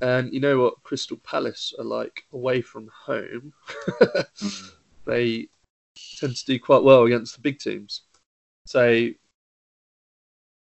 and 0.00 0.32
you 0.32 0.40
know 0.40 0.60
what 0.60 0.82
Crystal 0.82 1.16
Palace 1.16 1.72
are 1.78 1.84
like 1.84 2.24
away 2.32 2.60
from 2.60 2.90
home? 3.06 3.52
they 5.06 5.48
tend 6.18 6.36
to 6.36 6.44
do 6.44 6.58
quite 6.58 6.82
well 6.82 7.04
against 7.04 7.34
the 7.34 7.40
big 7.40 7.58
teams. 7.58 8.02
So, 8.66 9.08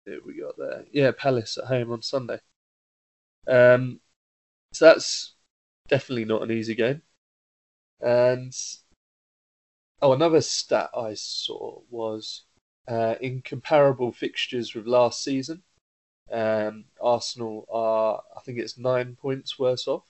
we 0.05 0.39
got 0.39 0.57
there? 0.57 0.85
Yeah, 0.91 1.11
Palace 1.11 1.57
at 1.57 1.67
home 1.67 1.91
on 1.91 2.01
Sunday. 2.01 2.39
Um, 3.47 3.99
so 4.73 4.85
that's 4.85 5.33
definitely 5.87 6.25
not 6.25 6.41
an 6.41 6.51
easy 6.51 6.75
game. 6.75 7.01
And 8.01 8.53
oh, 10.01 10.13
another 10.13 10.41
stat 10.41 10.89
I 10.97 11.13
saw 11.13 11.79
was 11.89 12.43
uh, 12.87 13.15
in 13.21 13.41
comparable 13.41 14.11
fixtures 14.11 14.75
with 14.75 14.87
last 14.87 15.23
season. 15.23 15.63
Um, 16.31 16.85
Arsenal 17.01 17.67
are, 17.71 18.21
I 18.35 18.41
think 18.41 18.57
it's 18.57 18.77
nine 18.77 19.15
points 19.15 19.59
worse 19.59 19.87
off. 19.87 20.03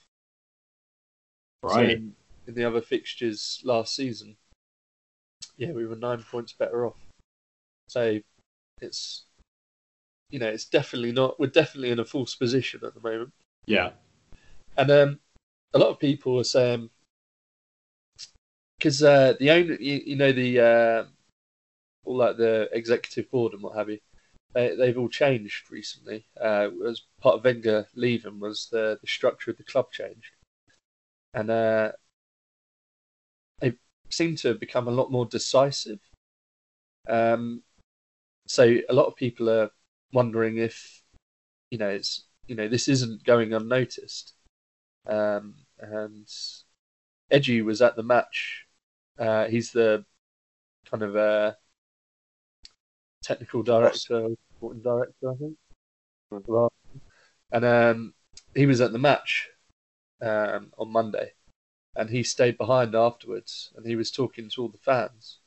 So 1.66 1.80
in, 1.80 2.14
in 2.46 2.54
the 2.54 2.64
other 2.64 2.80
fixtures 2.80 3.60
last 3.64 3.94
season, 3.94 4.36
yeah, 5.56 5.72
we 5.72 5.86
were 5.86 5.96
nine 5.96 6.22
points 6.22 6.52
better 6.52 6.86
off. 6.86 6.96
So 7.88 8.20
it's, 8.80 9.24
you 10.30 10.38
know, 10.38 10.48
it's 10.48 10.66
definitely 10.66 11.12
not. 11.12 11.38
We're 11.38 11.46
definitely 11.46 11.90
in 11.90 12.00
a 12.00 12.04
false 12.04 12.34
position 12.34 12.80
at 12.84 12.94
the 12.94 13.00
moment. 13.00 13.32
Yeah. 13.66 13.90
And 14.76 14.90
um, 14.90 15.20
a 15.72 15.78
lot 15.78 15.90
of 15.90 15.98
people 15.98 16.38
are 16.40 16.44
saying 16.44 16.90
because 18.78 19.02
uh, 19.02 19.34
the 19.38 19.50
owner, 19.50 19.74
you, 19.80 20.02
you 20.04 20.16
know, 20.16 20.32
the 20.32 20.60
uh, 20.60 21.04
all 22.04 22.16
like 22.16 22.36
the 22.36 22.68
executive 22.72 23.30
board 23.30 23.52
and 23.54 23.62
what 23.62 23.76
have 23.76 23.88
you, 23.88 23.98
they, 24.52 24.76
they've 24.76 24.98
all 24.98 25.08
changed 25.08 25.70
recently. 25.70 26.26
Uh, 26.40 26.68
as 26.86 27.02
part 27.20 27.36
of 27.36 27.44
Wenger 27.44 27.86
leaving, 27.94 28.40
was 28.40 28.68
the 28.70 28.98
the 29.00 29.06
structure 29.06 29.50
of 29.50 29.56
the 29.56 29.64
club 29.64 29.90
changed, 29.90 30.32
and 31.32 31.50
uh, 31.50 31.92
they 33.60 33.74
seem 34.10 34.36
to 34.36 34.48
have 34.48 34.60
become 34.60 34.88
a 34.88 34.92
lot 34.92 35.10
more 35.10 35.26
decisive. 35.26 36.00
Um, 37.08 37.62
so 38.46 38.76
a 38.88 38.92
lot 38.92 39.06
of 39.06 39.16
people 39.16 39.48
are 39.48 39.70
wondering 40.12 40.58
if, 40.58 41.02
you 41.70 41.78
know, 41.78 41.88
it's 41.88 42.24
you 42.46 42.54
know 42.54 42.68
this 42.68 42.88
isn't 42.88 43.24
going 43.24 43.54
unnoticed. 43.54 44.34
Um, 45.06 45.54
and 45.78 46.26
Edu 47.30 47.64
was 47.64 47.82
at 47.82 47.96
the 47.96 48.02
match. 48.02 48.66
Uh, 49.18 49.46
he's 49.46 49.72
the 49.72 50.04
kind 50.90 51.02
of 51.02 51.16
uh, 51.16 51.52
technical 53.22 53.62
director, 53.62 54.28
sporting 54.56 54.82
director, 54.82 55.30
I 55.30 55.34
think. 55.36 55.56
And 57.52 57.64
um, 57.64 58.14
he 58.54 58.66
was 58.66 58.80
at 58.80 58.92
the 58.92 58.98
match 58.98 59.48
um, 60.20 60.72
on 60.78 60.90
Monday, 60.90 61.32
and 61.96 62.10
he 62.10 62.22
stayed 62.22 62.58
behind 62.58 62.94
afterwards, 62.94 63.72
and 63.76 63.86
he 63.86 63.96
was 63.96 64.10
talking 64.10 64.48
to 64.50 64.62
all 64.62 64.68
the 64.68 64.78
fans. 64.78 65.38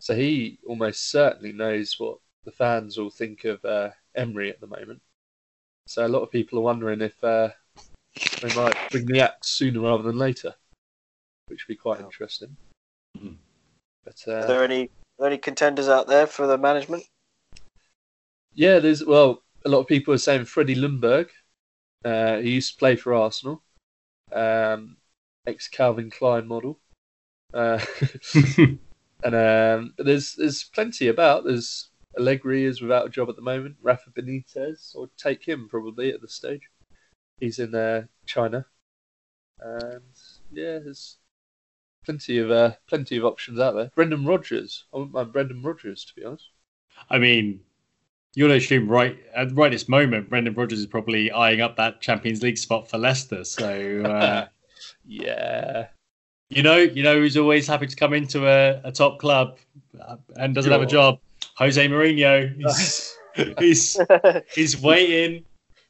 So 0.00 0.14
he 0.14 0.58
almost 0.66 1.10
certainly 1.10 1.52
knows 1.52 1.96
what 1.98 2.18
the 2.44 2.52
fans 2.52 2.96
will 2.96 3.10
think 3.10 3.44
of 3.44 3.64
uh, 3.64 3.90
Emery 4.14 4.50
at 4.50 4.60
the 4.60 4.66
moment. 4.66 5.02
So 5.86 6.06
a 6.06 6.08
lot 6.08 6.22
of 6.22 6.30
people 6.30 6.58
are 6.58 6.62
wondering 6.62 7.00
if 7.00 7.22
uh, 7.24 7.50
they 8.40 8.54
might 8.54 8.76
bring 8.90 9.06
the 9.06 9.20
axe 9.20 9.48
sooner 9.48 9.80
rather 9.80 10.02
than 10.02 10.18
later, 10.18 10.54
which 11.46 11.66
would 11.66 11.72
be 11.72 11.76
quite 11.76 12.00
interesting. 12.00 12.56
Mhm. 13.16 13.36
But 14.04 14.22
Are 14.26 14.38
uh, 14.38 14.46
there 14.46 14.64
any 14.64 14.84
are 14.84 14.88
there 15.18 15.28
any 15.28 15.38
contenders 15.38 15.88
out 15.88 16.06
there 16.06 16.26
for 16.26 16.46
the 16.46 16.58
management? 16.58 17.04
yeah, 18.54 18.78
there's 18.78 19.04
well, 19.04 19.42
a 19.64 19.68
lot 19.68 19.80
of 19.80 19.86
people 19.86 20.14
are 20.14 20.18
saying 20.18 20.44
Freddie 20.44 20.76
Ljungberg. 20.76 21.28
Uh, 22.04 22.38
he 22.38 22.50
used 22.50 22.74
to 22.74 22.78
play 22.78 22.96
for 22.96 23.14
Arsenal, 23.14 23.62
um, 24.32 24.96
ex 25.46 25.68
Calvin 25.68 26.10
Klein 26.10 26.46
model. 26.46 26.78
Uh, 27.52 27.80
and 29.24 29.34
um, 29.34 29.94
but 29.96 30.06
there's 30.06 30.34
there's 30.34 30.64
plenty 30.64 31.08
about. 31.08 31.44
There's 31.44 31.88
Allegri 32.18 32.64
is 32.64 32.80
without 32.80 33.06
a 33.06 33.10
job 33.10 33.28
at 33.28 33.36
the 33.36 33.42
moment. 33.42 33.76
Rafa 33.82 34.10
Benitez, 34.10 34.94
or 34.96 35.08
take 35.16 35.46
him 35.46 35.68
probably 35.68 36.12
at 36.12 36.20
this 36.20 36.34
stage. 36.34 36.62
He's 37.40 37.58
in 37.58 37.74
uh, 37.74 38.04
China, 38.26 38.66
and 39.60 40.02
yeah, 40.50 40.78
there's 40.78 41.16
plenty 42.04 42.38
of 42.38 42.50
uh, 42.50 42.72
plenty 42.86 43.16
of 43.16 43.24
options 43.24 43.60
out 43.60 43.74
there. 43.74 43.90
Brendan 43.94 44.24
Rodgers, 44.24 44.84
I 44.92 44.98
wouldn't 44.98 45.14
mind 45.14 45.32
Brendan 45.32 45.62
Rodgers 45.62 46.04
to 46.06 46.14
be 46.14 46.24
honest. 46.24 46.48
I 47.10 47.18
mean, 47.18 47.60
you'll 48.34 48.52
assume 48.52 48.88
right 48.88 49.18
at 49.34 49.54
right 49.54 49.70
this 49.70 49.88
moment, 49.88 50.28
Brendan 50.28 50.54
Rodgers 50.54 50.80
is 50.80 50.86
probably 50.86 51.30
eyeing 51.30 51.60
up 51.60 51.76
that 51.76 52.00
Champions 52.00 52.42
League 52.42 52.58
spot 52.58 52.90
for 52.90 52.98
Leicester. 52.98 53.44
So 53.44 54.02
uh, 54.02 54.46
Yeah, 55.04 55.88
you 56.50 56.62
know, 56.62 56.76
you 56.76 57.02
know 57.02 57.16
who's 57.16 57.36
always 57.36 57.66
happy 57.66 57.86
to 57.86 57.96
come 57.96 58.12
into 58.12 58.46
a, 58.46 58.80
a 58.84 58.92
top 58.92 59.18
club 59.18 59.58
uh, 60.00 60.16
and 60.36 60.54
doesn't 60.54 60.70
have 60.70 60.82
a 60.82 60.86
job. 60.86 61.18
Jose 61.56 61.86
Mourinho. 61.88 62.54
He's 62.56 63.16
he's, 63.58 64.00
he's 64.54 64.80
waiting. 64.80 65.44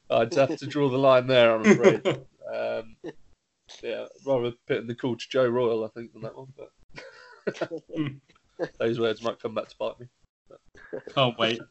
I'd 0.09 0.33
have 0.33 0.57
to 0.57 0.67
draw 0.67 0.89
the 0.89 0.97
line 0.97 1.27
there. 1.27 1.55
I'm 1.55 1.65
afraid. 1.65 2.01
Um, 2.51 2.95
yeah, 3.83 4.05
rather 4.25 4.51
put 4.67 4.77
in 4.77 4.87
the 4.87 4.95
call 4.95 5.15
to 5.15 5.29
Joe 5.29 5.47
Royle, 5.47 5.85
I 5.85 5.89
think, 5.89 6.13
than 6.13 6.23
that 6.23 6.35
one. 6.35 6.51
But 6.57 7.91
those 8.79 8.99
words 8.99 9.21
might 9.21 9.39
come 9.39 9.53
back 9.53 9.67
to 9.69 9.75
bite 9.77 9.99
me. 9.99 10.07
Can't 11.13 11.37
wait. 11.37 11.61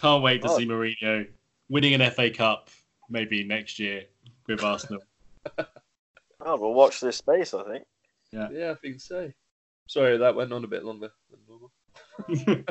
Can't 0.00 0.22
wait 0.22 0.42
to 0.42 0.48
Oh. 0.48 0.56
see 0.56 0.64
Mourinho 0.64 1.26
winning 1.68 1.94
an 2.00 2.08
FA 2.12 2.30
Cup 2.30 2.70
maybe 3.10 3.42
next 3.42 3.80
year 3.80 4.04
with 4.46 4.62
Arsenal. 4.62 5.02
Oh, 6.40 6.56
we'll 6.56 6.72
watch 6.72 7.00
this 7.00 7.16
space. 7.16 7.52
I 7.52 7.64
think. 7.64 7.84
Yeah, 8.30 8.70
I 8.70 8.74
think 8.76 9.00
so. 9.00 9.32
Sorry, 9.88 10.16
that 10.18 10.36
went 10.36 10.52
on 10.52 10.62
a 10.62 10.68
bit 10.68 10.84
longer 10.84 11.10
than 11.32 11.40
normal. 11.48 12.64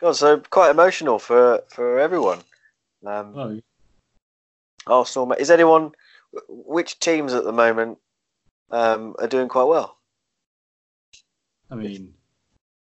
God, 0.00 0.12
so 0.16 0.38
quite 0.50 0.70
emotional 0.72 1.20
for 1.20 1.62
for 1.68 2.00
everyone. 2.00 2.40
Um, 3.06 3.32
oh, 3.38 3.60
Arsenal. 4.86 5.32
Is 5.32 5.50
anyone? 5.50 5.92
Which 6.48 6.98
teams 6.98 7.32
at 7.32 7.44
the 7.44 7.52
moment 7.52 7.98
um, 8.70 9.14
are 9.18 9.26
doing 9.26 9.48
quite 9.48 9.64
well? 9.64 9.98
I 11.70 11.74
mean, 11.74 12.14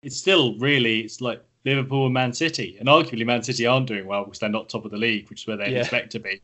it's 0.04 0.17
still 0.17 0.58
really 0.58 1.01
it's 1.01 1.21
like 1.21 1.43
Liverpool 1.65 2.06
and 2.06 2.13
Man 2.13 2.34
City, 2.34 2.77
and 2.80 2.88
arguably 2.88 3.25
Man 3.25 3.43
City 3.43 3.65
aren't 3.65 3.88
doing 3.88 4.06
well 4.06 4.23
because 4.25 4.39
they're 4.39 4.49
not 4.49 4.69
top 4.69 4.86
of 4.86 4.91
the 4.91 4.97
league, 4.97 5.30
which 5.30 5.41
is 5.41 5.47
where 5.47 5.58
they 5.58 5.71
Yeah. 5.71 5.80
expect 5.82 6.12
to 6.13 6.19
be. 6.19 6.41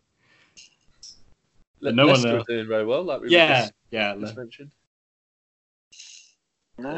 Le- 1.80 1.92
No 1.92 2.08
one, 2.08 2.16
Leicester 2.16 2.38
uh, 2.38 2.42
are 2.42 2.46
doing 2.48 2.68
very 2.68 2.86
well, 2.86 3.04
like 3.04 3.22
we 3.22 3.30
Yeah, 3.30 3.62
just, 3.62 3.74
yeah. 3.92 4.16
just 4.20 4.36
mentioned. 4.38 4.72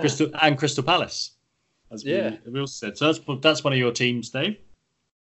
Crystal 0.02 0.30
and 0.42 0.58
Crystal 0.58 0.84
Palace, 0.84 1.32
as 1.92 2.04
we, 2.04 2.12
Yeah. 2.12 2.38
we 2.46 2.60
also 2.60 2.88
said. 2.88 2.98
So 2.98 3.12
that's 3.12 3.20
that's 3.42 3.64
one 3.64 3.74
of 3.74 3.80
your 3.80 3.92
teams, 3.92 4.30
Dave. 4.30 4.58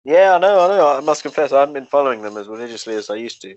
Yeah, 0.05 0.35
I 0.35 0.39
know, 0.39 0.65
I 0.65 0.77
know. 0.77 0.97
I 0.99 1.01
must 1.01 1.23
confess, 1.23 1.53
I 1.53 1.61
haven't 1.61 1.75
been 1.75 1.87
following 1.87 2.23
them 2.23 2.37
as 2.37 2.49
religiously 2.49 2.95
as 2.97 3.09
I 3.09 3.15
used 3.17 3.41
to. 3.43 3.57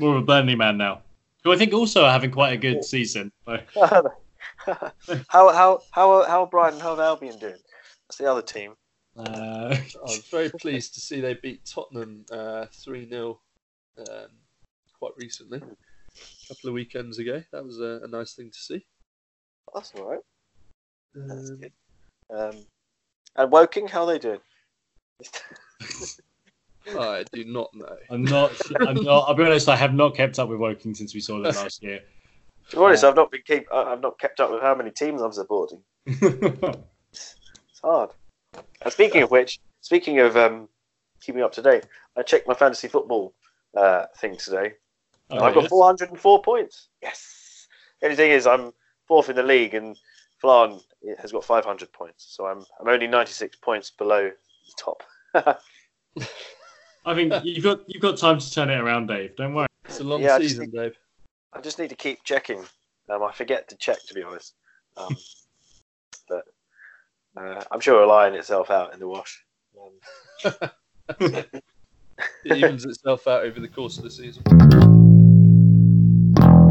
More 0.00 0.16
of 0.16 0.22
a 0.22 0.26
Burnley 0.26 0.54
man 0.54 0.76
now, 0.76 1.02
who 1.42 1.52
I 1.52 1.56
think 1.56 1.72
also 1.72 2.04
are 2.04 2.12
having 2.12 2.30
quite 2.30 2.52
a 2.52 2.56
good 2.56 2.84
season. 2.84 3.32
How 5.28 5.48
how 5.50 5.82
how 5.92 6.24
how 6.24 6.40
are 6.42 6.46
Brighton, 6.46 6.78
how 6.80 6.94
are 6.94 7.02
Albion 7.02 7.38
doing? 7.38 7.56
That's 8.06 8.18
the 8.18 8.30
other 8.30 8.42
team. 8.42 8.74
uh, 9.16 9.74
I 9.74 10.00
was 10.02 10.26
very 10.30 10.50
pleased 10.50 10.94
to 10.94 11.00
see 11.00 11.20
they 11.20 11.34
beat 11.34 11.64
Tottenham 11.64 12.24
uh, 12.30 12.66
3 12.72 13.08
0 13.08 13.40
um, 13.98 14.28
quite 14.98 15.12
recently, 15.16 15.58
a 15.58 16.48
couple 16.54 16.68
of 16.68 16.74
weekends 16.74 17.18
ago. 17.18 17.42
That 17.52 17.64
was 17.64 17.80
a, 17.80 18.00
a 18.04 18.08
nice 18.08 18.34
thing 18.34 18.50
to 18.50 18.58
see. 18.58 18.84
That's 19.74 19.92
all 19.96 20.10
right. 20.10 20.20
That's 21.14 21.50
Um, 21.50 21.56
good. 21.56 21.72
Um, 22.30 22.56
and 23.38 23.50
Woking, 23.50 23.88
how 23.88 24.02
are 24.02 24.06
they 24.06 24.18
doing? 24.18 24.40
I 26.98 27.24
do 27.32 27.44
not 27.44 27.72
know. 27.74 27.96
I'm 28.10 28.24
not. 28.24 28.52
I'm 28.80 29.02
not. 29.02 29.28
I'll 29.28 29.34
be 29.34 29.44
honest. 29.44 29.68
I 29.68 29.76
have 29.76 29.94
not 29.94 30.14
kept 30.14 30.38
up 30.38 30.48
with 30.48 30.58
Woking 30.58 30.94
since 30.94 31.14
we 31.14 31.20
saw 31.20 31.34
them 31.34 31.54
last 31.54 31.82
year. 31.82 32.00
To 32.70 32.76
be 32.76 32.82
honest, 32.82 33.04
I've 33.04 33.16
not 33.16 33.30
been 33.30 33.42
keep. 33.46 33.66
I- 33.72 33.92
I've 33.92 34.00
not 34.00 34.18
kept 34.18 34.40
up 34.40 34.50
with 34.50 34.62
how 34.62 34.74
many 34.74 34.90
teams 34.90 35.22
I'm 35.22 35.32
supporting. 35.32 35.82
It's 37.78 37.80
hard. 37.84 38.10
And 38.82 38.92
speaking 38.92 39.22
of 39.22 39.30
which, 39.30 39.60
speaking 39.82 40.18
of 40.18 40.36
um, 40.36 40.68
keeping 41.20 41.42
up 41.42 41.52
to 41.52 41.62
date, 41.62 41.86
I 42.16 42.22
checked 42.22 42.48
my 42.48 42.54
fantasy 42.54 42.88
football 42.88 43.34
uh, 43.76 44.06
thing 44.16 44.36
today. 44.36 44.72
Oh, 45.30 45.36
and 45.36 45.44
I 45.44 45.54
got 45.54 45.62
yes. 45.62 45.70
404 45.70 46.42
points. 46.42 46.88
Yes. 47.00 47.68
The 48.00 48.06
only 48.06 48.16
thing 48.16 48.32
is, 48.32 48.48
I'm 48.48 48.72
fourth 49.06 49.28
in 49.28 49.36
the 49.36 49.44
league, 49.44 49.74
and 49.74 49.96
Flan 50.38 50.80
has 51.18 51.32
got 51.32 51.44
500 51.44 51.92
points. 51.92 52.26
So 52.28 52.46
I'm 52.46 52.64
I'm 52.80 52.88
only 52.88 53.06
96 53.06 53.56
points 53.56 53.90
below 53.90 54.30
the 54.30 54.72
top. 54.76 55.02
I 57.04 57.14
think 57.14 57.32
you've 57.44 57.64
got 57.64 57.80
you've 57.86 58.02
got 58.02 58.18
time 58.18 58.38
to 58.38 58.52
turn 58.52 58.70
it 58.70 58.80
around, 58.80 59.06
Dave. 59.06 59.36
Don't 59.36 59.54
worry. 59.54 59.68
It's 59.84 60.00
a 60.00 60.04
long 60.04 60.20
Yeah, 60.20 60.34
I 60.34 60.38
just 60.38 60.56
season, 60.56 60.70
Dave. 60.70 60.96
I 61.52 61.60
just 61.60 61.78
need 61.78 61.90
to 61.90 61.96
keep 61.96 62.24
checking. 62.24 62.64
Um, 63.08 63.22
I 63.22 63.32
forget 63.32 63.68
to 63.68 63.76
check, 63.76 63.98
to 64.06 64.14
be 64.14 64.22
honest. 64.22 64.54
Um, 64.96 65.16
but 66.28 66.44
uh, 67.36 67.64
I'm 67.70 67.80
sure 67.80 68.02
it'll 68.02 68.12
iron 68.12 68.34
itself 68.34 68.70
out 68.70 68.92
in 68.92 69.00
the 69.00 69.08
wash. 69.08 69.44
Um, 69.80 71.44
It 72.44 72.56
evens 72.56 72.84
itself 72.84 73.26
out 73.28 73.44
over 73.44 73.60
the 73.60 73.68
course 73.68 73.98
of 73.98 74.04
the 74.04 74.10
season. 74.10 74.42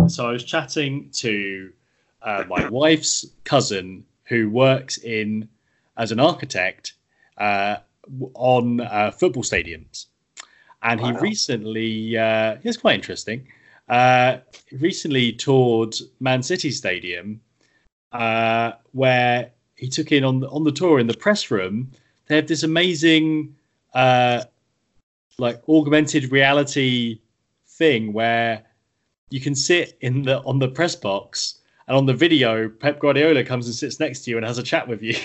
So 0.09 0.27
I 0.27 0.31
was 0.31 0.43
chatting 0.43 1.09
to 1.13 1.71
uh, 2.21 2.43
my 2.47 2.67
wife's 2.69 3.25
cousin 3.43 4.03
who 4.27 4.49
works 4.49 4.97
in 4.97 5.47
as 5.97 6.11
an 6.11 6.19
architect 6.19 6.93
uh, 7.37 7.77
on 8.33 8.81
uh, 8.81 9.11
football 9.11 9.43
stadiums, 9.43 10.07
and 10.83 10.99
he 10.99 11.11
recently 11.13 12.17
uh, 12.17 12.57
it's 12.63 12.77
quite 12.77 12.95
interesting. 12.95 13.47
Uh, 13.89 14.37
recently 14.79 15.31
toured 15.31 15.95
Man 16.19 16.43
City 16.43 16.71
Stadium, 16.71 17.39
uh, 18.11 18.73
where 18.91 19.51
he 19.75 19.87
took 19.87 20.11
in 20.11 20.23
on 20.23 20.41
the, 20.41 20.49
on 20.49 20.63
the 20.63 20.71
tour 20.71 20.99
in 20.99 21.07
the 21.07 21.15
press 21.15 21.49
room. 21.51 21.91
They 22.25 22.35
have 22.35 22.47
this 22.47 22.63
amazing, 22.63 23.55
uh, 23.93 24.43
like 25.37 25.61
augmented 25.69 26.31
reality 26.31 27.21
thing 27.67 28.11
where 28.11 28.63
you 29.29 29.39
can 29.39 29.55
sit 29.55 29.97
in 30.01 30.23
the 30.23 30.41
on 30.41 30.59
the 30.59 30.67
press 30.67 30.95
box 30.95 31.56
and 31.87 31.97
on 31.97 32.05
the 32.05 32.13
video 32.13 32.69
pep 32.69 32.99
guardiola 32.99 33.43
comes 33.43 33.65
and 33.67 33.75
sits 33.75 33.99
next 33.99 34.21
to 34.21 34.31
you 34.31 34.37
and 34.37 34.45
has 34.45 34.57
a 34.57 34.63
chat 34.63 34.87
with 34.87 35.01
you 35.01 35.15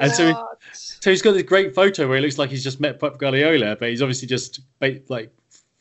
And 0.00 0.10
so- 0.12 0.32
What? 0.32 0.58
so 0.72 1.10
he's 1.10 1.22
got 1.22 1.32
this 1.32 1.42
great 1.42 1.74
photo 1.74 2.06
where 2.08 2.16
he 2.16 2.22
looks 2.22 2.38
like 2.38 2.50
he's 2.50 2.64
just 2.64 2.80
met 2.80 2.98
pep 3.00 3.18
guardiola 3.18 3.76
but 3.76 3.88
he's 3.88 4.02
obviously 4.02 4.28
just 4.28 4.60
like 4.80 5.30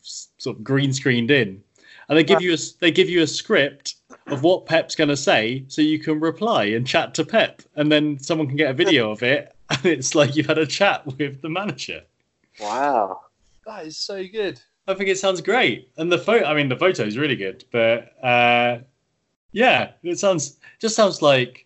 sort 0.02 0.58
of 0.58 0.64
green 0.64 0.92
screened 0.94 1.32
in 1.32 1.62
and 2.10 2.18
they 2.18 2.24
give 2.24 2.42
you 2.42 2.52
a 2.52 2.56
s- 2.56 2.72
they 2.74 2.92
give 2.92 3.10
you 3.10 3.22
a 3.22 3.28
script 3.28 3.96
of 4.28 4.44
what 4.44 4.66
pep's 4.66 4.96
going 4.96 5.08
to 5.10 5.16
say 5.18 5.64
so 5.68 5.82
you 5.82 6.00
can 6.00 6.20
reply 6.20 6.66
and 6.66 6.86
chat 6.88 7.14
to 7.14 7.24
pep 7.24 7.62
and 7.76 7.92
then 7.92 8.18
someone 8.20 8.48
can 8.48 8.58
get 8.58 8.70
a 8.72 8.74
video 8.74 9.12
of 9.12 9.22
it 9.24 9.56
and 9.70 9.86
it's 9.86 10.16
like 10.16 10.36
you've 10.36 10.48
had 10.48 10.58
a 10.58 10.66
chat 10.66 11.06
with 11.06 11.42
the 11.42 11.50
manager 11.50 12.02
wow. 12.60 13.22
that 13.66 13.86
is 13.86 13.98
so 13.98 14.24
good. 14.28 14.60
I 14.88 14.94
think 14.96 15.10
it 15.10 15.18
sounds 15.20 15.42
great, 15.42 15.90
and 15.98 16.12
the 16.12 16.18
photo. 16.18 16.46
I 16.46 16.54
mean, 16.56 16.68
the 16.68 16.76
photo 16.76 17.04
is 17.04 17.18
really 17.18 17.36
good, 17.36 17.64
but 17.72 18.12
uh, 18.24 18.80
yeah, 19.52 19.92
it 20.04 20.20
sounds 20.20 20.58
just 20.80 20.96
sounds 20.96 21.22
like 21.22 21.66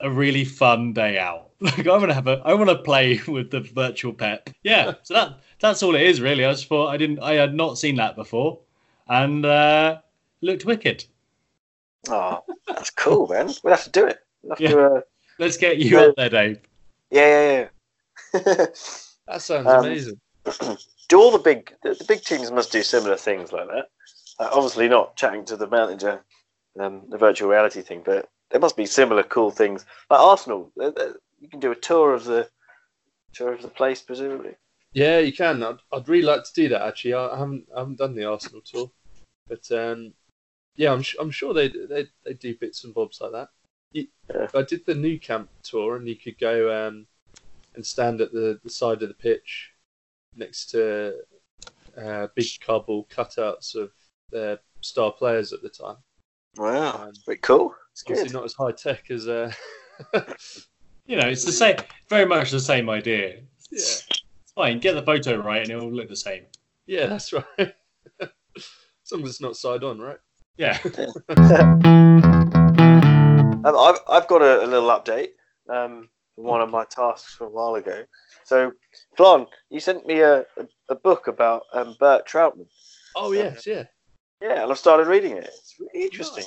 a 0.00 0.10
really 0.10 0.44
fun 0.44 0.92
day 0.92 1.18
out. 1.18 1.50
Like 1.60 1.86
I 1.86 1.96
want 1.96 2.08
to 2.08 2.14
have 2.14 2.26
a, 2.26 2.42
I 2.44 2.52
want 2.54 2.68
to 2.68 2.76
play 2.76 3.20
with 3.28 3.50
the 3.50 3.60
virtual 3.60 4.12
pet. 4.12 4.52
Yeah, 4.64 4.94
so 5.02 5.14
that 5.14 5.38
that's 5.60 5.82
all 5.82 5.94
it 5.94 6.02
is 6.02 6.20
really. 6.20 6.44
I 6.44 6.50
just 6.50 6.66
thought 6.66 6.88
I 6.88 6.96
didn't, 6.98 7.20
I 7.20 7.34
had 7.34 7.54
not 7.54 7.78
seen 7.78 7.96
that 7.96 8.16
before, 8.16 8.58
and 9.08 9.46
uh, 9.46 9.98
looked 10.42 10.66
wicked. 10.66 11.04
Oh, 12.08 12.44
that's 12.66 12.90
cool, 12.90 13.28
man. 13.28 13.50
We'll 13.62 13.72
have 13.74 13.84
to 13.84 13.90
do 13.90 14.06
it. 14.06 14.18
We'll 14.42 14.56
have 14.56 14.60
Yeah. 14.60 14.68
to, 14.70 14.84
uh, 14.96 15.00
Let's 15.38 15.56
get 15.56 15.78
you 15.78 15.96
Yeah. 15.98 16.06
up 16.08 16.16
there, 16.16 16.28
Dave. 16.28 16.60
yeah, 17.10 17.30
yeah, 17.40 17.68
yeah. 18.34 18.40
That 19.26 19.40
sounds 19.40 19.66
Um, 19.66 19.86
amazing. 19.86 20.20
do 21.08 21.18
all 21.18 21.30
the 21.30 21.38
big 21.38 21.72
the, 21.82 21.94
the 21.94 22.04
big 22.04 22.22
teams 22.22 22.50
must 22.50 22.72
do 22.72 22.82
similar 22.82 23.16
things 23.16 23.52
like 23.52 23.68
that? 23.68 23.86
Uh, 24.38 24.50
obviously, 24.52 24.86
not 24.88 25.16
chatting 25.16 25.46
to 25.46 25.56
the 25.56 25.66
manager, 25.68 26.22
um, 26.78 27.02
the 27.08 27.18
virtual 27.18 27.50
reality 27.50 27.82
thing, 27.82 28.02
but 28.04 28.28
there 28.50 28.60
must 28.60 28.76
be 28.76 28.86
similar 28.86 29.22
cool 29.22 29.50
things. 29.50 29.84
Like 30.10 30.20
Arsenal, 30.20 30.72
uh, 30.80 30.86
uh, 30.88 31.12
you 31.40 31.48
can 31.48 31.60
do 31.60 31.72
a 31.72 31.76
tour 31.76 32.14
of 32.14 32.24
the 32.24 32.48
tour 33.32 33.52
of 33.52 33.62
the 33.62 33.68
place, 33.68 34.02
presumably. 34.02 34.56
Yeah, 34.92 35.18
you 35.18 35.32
can. 35.32 35.62
I'd, 35.62 35.78
I'd 35.92 36.08
really 36.08 36.26
like 36.26 36.44
to 36.44 36.52
do 36.54 36.68
that. 36.68 36.82
Actually, 36.82 37.14
I 37.14 37.38
haven't 37.38 37.66
I 37.74 37.80
haven't 37.80 37.98
done 37.98 38.14
the 38.14 38.24
Arsenal 38.24 38.62
tour, 38.64 38.90
but 39.48 39.70
um, 39.72 40.12
yeah, 40.76 40.92
I'm 40.92 41.04
I'm 41.20 41.30
sure 41.30 41.52
they 41.52 41.68
they 41.68 42.06
they 42.24 42.34
do 42.34 42.54
bits 42.56 42.84
and 42.84 42.94
bobs 42.94 43.20
like 43.20 43.32
that. 43.32 43.48
You, 43.92 44.06
Yeah. 44.32 44.48
I 44.54 44.62
did 44.62 44.86
the 44.86 44.94
Nou 44.94 45.18
Camp 45.18 45.48
tour, 45.62 45.96
and 45.96 46.08
you 46.08 46.16
could 46.16 46.38
go 46.38 46.86
um, 46.86 47.06
and 47.74 47.84
stand 47.84 48.20
at 48.20 48.32
the, 48.32 48.58
the 48.62 48.70
side 48.70 49.02
of 49.02 49.08
the 49.08 49.14
pitch 49.14 49.72
next 50.36 50.66
to 50.70 51.14
uh, 51.96 52.28
big 52.34 52.46
cardboard 52.64 53.08
cutouts 53.08 53.74
of 53.74 53.92
their 54.30 54.58
star 54.80 55.12
players 55.12 55.52
at 55.52 55.62
the 55.62 55.68
time. 55.68 55.96
Wow, 56.56 57.02
Um, 57.02 57.08
it's 57.08 57.18
pretty 57.18 57.40
cool. 57.40 57.74
It's 57.92 58.02
obviously 58.06 58.28
good. 58.28 58.34
not 58.34 58.44
as 58.44 58.54
high 58.54 58.72
tech 58.72 59.10
as 59.10 59.28
uh, 59.28 59.52
You 61.06 61.16
know, 61.16 61.28
it's 61.28 61.44
the 61.44 61.52
same, 61.52 61.76
very 62.08 62.24
much 62.26 62.50
the 62.50 62.60
same 62.60 62.88
idea. 62.88 63.40
yeah 63.70 63.78
It's 63.78 64.08
fine. 64.54 64.78
Get 64.80 64.94
the 64.94 65.02
photo 65.02 65.36
right, 65.42 65.60
and 65.62 65.70
it 65.70 65.76
will 65.76 65.92
look 65.92 66.08
the 66.08 66.16
same. 66.16 66.44
yeah 66.86 67.06
that's 67.06 67.32
right. 67.32 67.44
as 67.58 69.12
long 69.12 69.22
as 69.24 69.30
it's 69.30 69.40
not 69.40 69.56
side 69.56 69.84
on, 69.84 69.98
right? 70.00 70.18
Yeah. 70.56 70.78
Um, 73.66 73.76
I've 73.78 73.98
I've 74.08 74.28
got 74.28 74.42
a, 74.42 74.62
a 74.64 74.66
little 74.66 74.90
update. 74.90 75.28
Um, 75.70 76.10
one 76.34 76.60
of 76.60 76.68
my 76.70 76.84
tasks 76.84 77.34
from 77.34 77.46
a 77.46 77.50
while 77.50 77.76
ago. 77.76 78.04
So, 78.44 78.72
Flan, 79.16 79.46
you 79.70 79.80
sent 79.80 80.04
me 80.06 80.20
a, 80.20 80.40
a, 80.40 80.66
a 80.90 80.94
book 80.94 81.28
about 81.28 81.62
um, 81.72 81.96
Bert 81.98 82.26
Trautmann. 82.28 82.66
Oh 83.16 83.32
yes, 83.32 83.66
yeah. 83.66 83.84
Yeah, 84.44 84.62
and 84.62 84.70
I've 84.70 84.78
started 84.78 85.06
reading 85.06 85.38
it. 85.38 85.44
It's 85.44 85.74
really 85.80 86.04
interesting. 86.04 86.44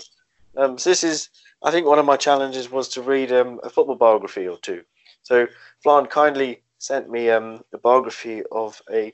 Um, 0.56 0.78
so 0.78 0.92
this 0.92 1.04
is, 1.04 1.30
I 1.64 1.72
think, 1.72 1.88
one 1.88 1.98
of 1.98 2.06
my 2.06 2.16
challenges 2.16 2.70
was 2.70 2.88
to 2.90 3.02
read 3.02 3.32
um, 3.32 3.60
a 3.64 3.72
football 3.72 3.96
biography 3.96 4.48
or 4.48 4.60
two. 4.62 4.84
So 5.24 5.48
Flan 5.82 6.06
kindly 6.06 6.62
sent 6.78 7.10
me 7.10 7.32
um, 7.32 7.64
a 7.74 7.80
biography 7.80 8.44
of 8.52 8.80
a 8.94 9.12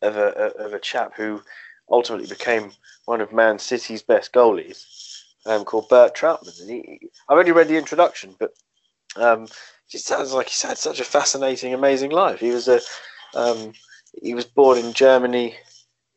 of 0.00 0.16
a 0.16 0.28
of 0.60 0.74
a 0.74 0.78
chap 0.78 1.14
who 1.16 1.42
ultimately 1.90 2.28
became 2.28 2.70
one 3.06 3.20
of 3.20 3.32
Man 3.32 3.58
City's 3.58 4.02
best 4.02 4.32
goalies, 4.32 4.84
um, 5.44 5.64
called 5.64 5.88
Bert 5.88 6.14
Trautmann. 6.14 6.60
And 6.60 6.70
he, 6.70 7.00
I've 7.28 7.38
only 7.38 7.50
read 7.50 7.66
the 7.66 7.76
introduction, 7.76 8.36
but 8.38 8.52
um, 9.16 9.42
it 9.42 9.50
just 9.90 10.06
sounds 10.06 10.32
like 10.32 10.50
he's 10.50 10.62
had 10.62 10.78
such 10.78 11.00
a 11.00 11.04
fascinating, 11.04 11.74
amazing 11.74 12.12
life. 12.12 12.38
He 12.38 12.52
was 12.52 12.68
a 12.68 12.80
um, 13.34 13.72
he 14.22 14.34
was 14.34 14.44
born 14.44 14.78
in 14.78 14.92
Germany 14.92 15.56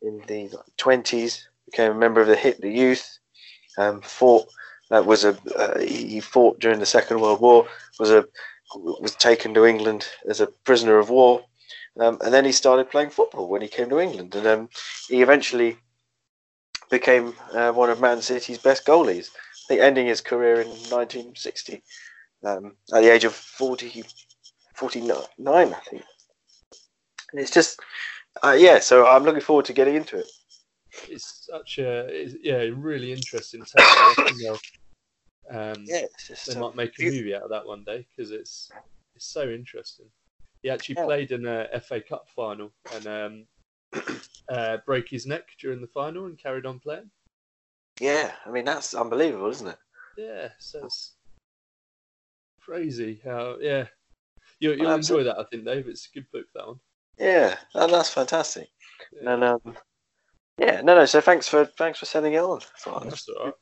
in 0.01 0.21
the 0.27 0.51
twenties. 0.77 1.47
Became 1.65 1.91
a 1.91 1.95
member 1.95 2.21
of 2.21 2.27
the 2.27 2.35
Hitler 2.35 2.69
Youth. 2.69 3.19
Um, 3.77 4.01
fought. 4.01 4.47
That 4.89 5.05
was 5.05 5.25
a. 5.25 5.37
Uh, 5.55 5.79
he 5.79 6.19
fought 6.19 6.59
during 6.59 6.79
the 6.79 6.85
Second 6.85 7.19
World 7.19 7.41
War. 7.41 7.67
Was 7.99 8.11
a 8.11 8.25
was 8.75 9.15
taken 9.15 9.53
to 9.53 9.65
England 9.65 10.07
as 10.29 10.41
a 10.41 10.47
prisoner 10.47 10.97
of 10.97 11.09
war, 11.09 11.43
um, 11.99 12.17
and 12.23 12.33
then 12.33 12.45
he 12.45 12.51
started 12.51 12.89
playing 12.89 13.09
football 13.09 13.47
when 13.47 13.61
he 13.61 13.67
came 13.67 13.89
to 13.89 13.99
England, 13.99 14.35
and 14.35 14.47
um, 14.47 14.69
he 15.07 15.21
eventually 15.21 15.77
became 16.89 17.33
uh, 17.53 17.71
one 17.71 17.89
of 17.89 18.01
Man 18.01 18.21
City's 18.21 18.57
best 18.57 18.85
goalies. 18.85 19.29
I 19.29 19.67
think 19.67 19.81
ending 19.81 20.07
his 20.07 20.21
career 20.21 20.61
in 20.61 20.67
1960 20.67 21.83
um, 22.43 22.75
at 22.93 23.01
the 23.01 23.11
age 23.11 23.25
of 23.25 23.33
40, 23.33 24.03
49, 24.75 25.17
I 25.49 25.63
think. 25.89 26.03
And 27.31 27.41
it's 27.41 27.51
just, 27.51 27.79
uh, 28.43 28.55
yeah. 28.57 28.79
So 28.79 29.07
I'm 29.07 29.23
looking 29.23 29.41
forward 29.41 29.65
to 29.65 29.73
getting 29.73 29.95
into 29.95 30.17
it. 30.17 30.27
It's 31.09 31.45
such 31.45 31.77
a 31.79 32.07
it's, 32.07 32.35
yeah, 32.41 32.67
really 32.73 33.11
interesting 33.11 33.63
take. 33.63 33.75
I 33.77 34.15
reckon 34.17 34.37
they'll, 34.41 34.59
Um, 35.49 35.85
Yeah, 35.87 36.03
it's 36.03 36.27
just, 36.27 36.45
they 36.47 36.59
might 36.59 36.75
make 36.75 36.97
a 36.99 37.03
movie 37.03 37.35
out 37.35 37.43
of 37.43 37.49
that 37.49 37.65
one 37.65 37.83
day 37.83 38.05
because 38.09 38.31
it's 38.31 38.71
it's 39.15 39.25
so 39.25 39.49
interesting. 39.49 40.07
He 40.63 40.69
actually 40.69 40.95
Yeah. 40.95 41.05
played 41.05 41.31
in 41.31 41.45
a 41.45 41.79
FA 41.81 42.01
Cup 42.01 42.27
final 42.29 42.71
and 42.93 43.07
um, 43.07 43.47
uh, 44.49 44.77
broke 44.85 45.09
his 45.09 45.25
neck 45.25 45.49
during 45.59 45.81
the 45.81 45.87
final 45.87 46.25
and 46.25 46.37
carried 46.37 46.65
on 46.65 46.79
playing. 46.79 47.09
yeah. 47.99 48.31
I 48.45 48.49
mean, 48.51 48.65
that's 48.65 48.93
unbelievable, 48.93 49.49
isn't 49.49 49.67
it? 49.67 49.77
Yeah, 50.17 50.49
so 50.59 50.85
it's 50.85 51.13
crazy 52.59 53.21
how 53.23 53.57
yeah. 53.59 53.85
You, 54.59 54.71
you'll 54.73 54.87
Well, 54.87 54.95
enjoy 54.95 55.23
that, 55.23 55.37
I 55.37 55.43
think, 55.43 55.65
Dave. 55.65 55.87
It's 55.87 56.07
a 56.07 56.13
good 56.15 56.25
book 56.31 56.47
that 56.55 56.67
one. 56.67 56.79
Yeah, 57.19 57.55
that, 57.73 57.89
that's 57.89 58.09
fantastic. 58.09 58.69
Yeah, 59.21 59.33
And 59.33 59.43
um, 59.43 59.61
yeah, 60.57 60.81
no, 60.81 60.95
no. 60.95 61.05
So 61.05 61.21
thanks 61.21 61.47
for 61.47 61.65
thanks 61.65 61.99
for 61.99 62.05
sending 62.05 62.33
it 62.33 62.39
on. 62.41 62.61
Fine. 62.77 63.09
that's 63.09 63.27
all 63.29 63.45
right. 63.45 63.53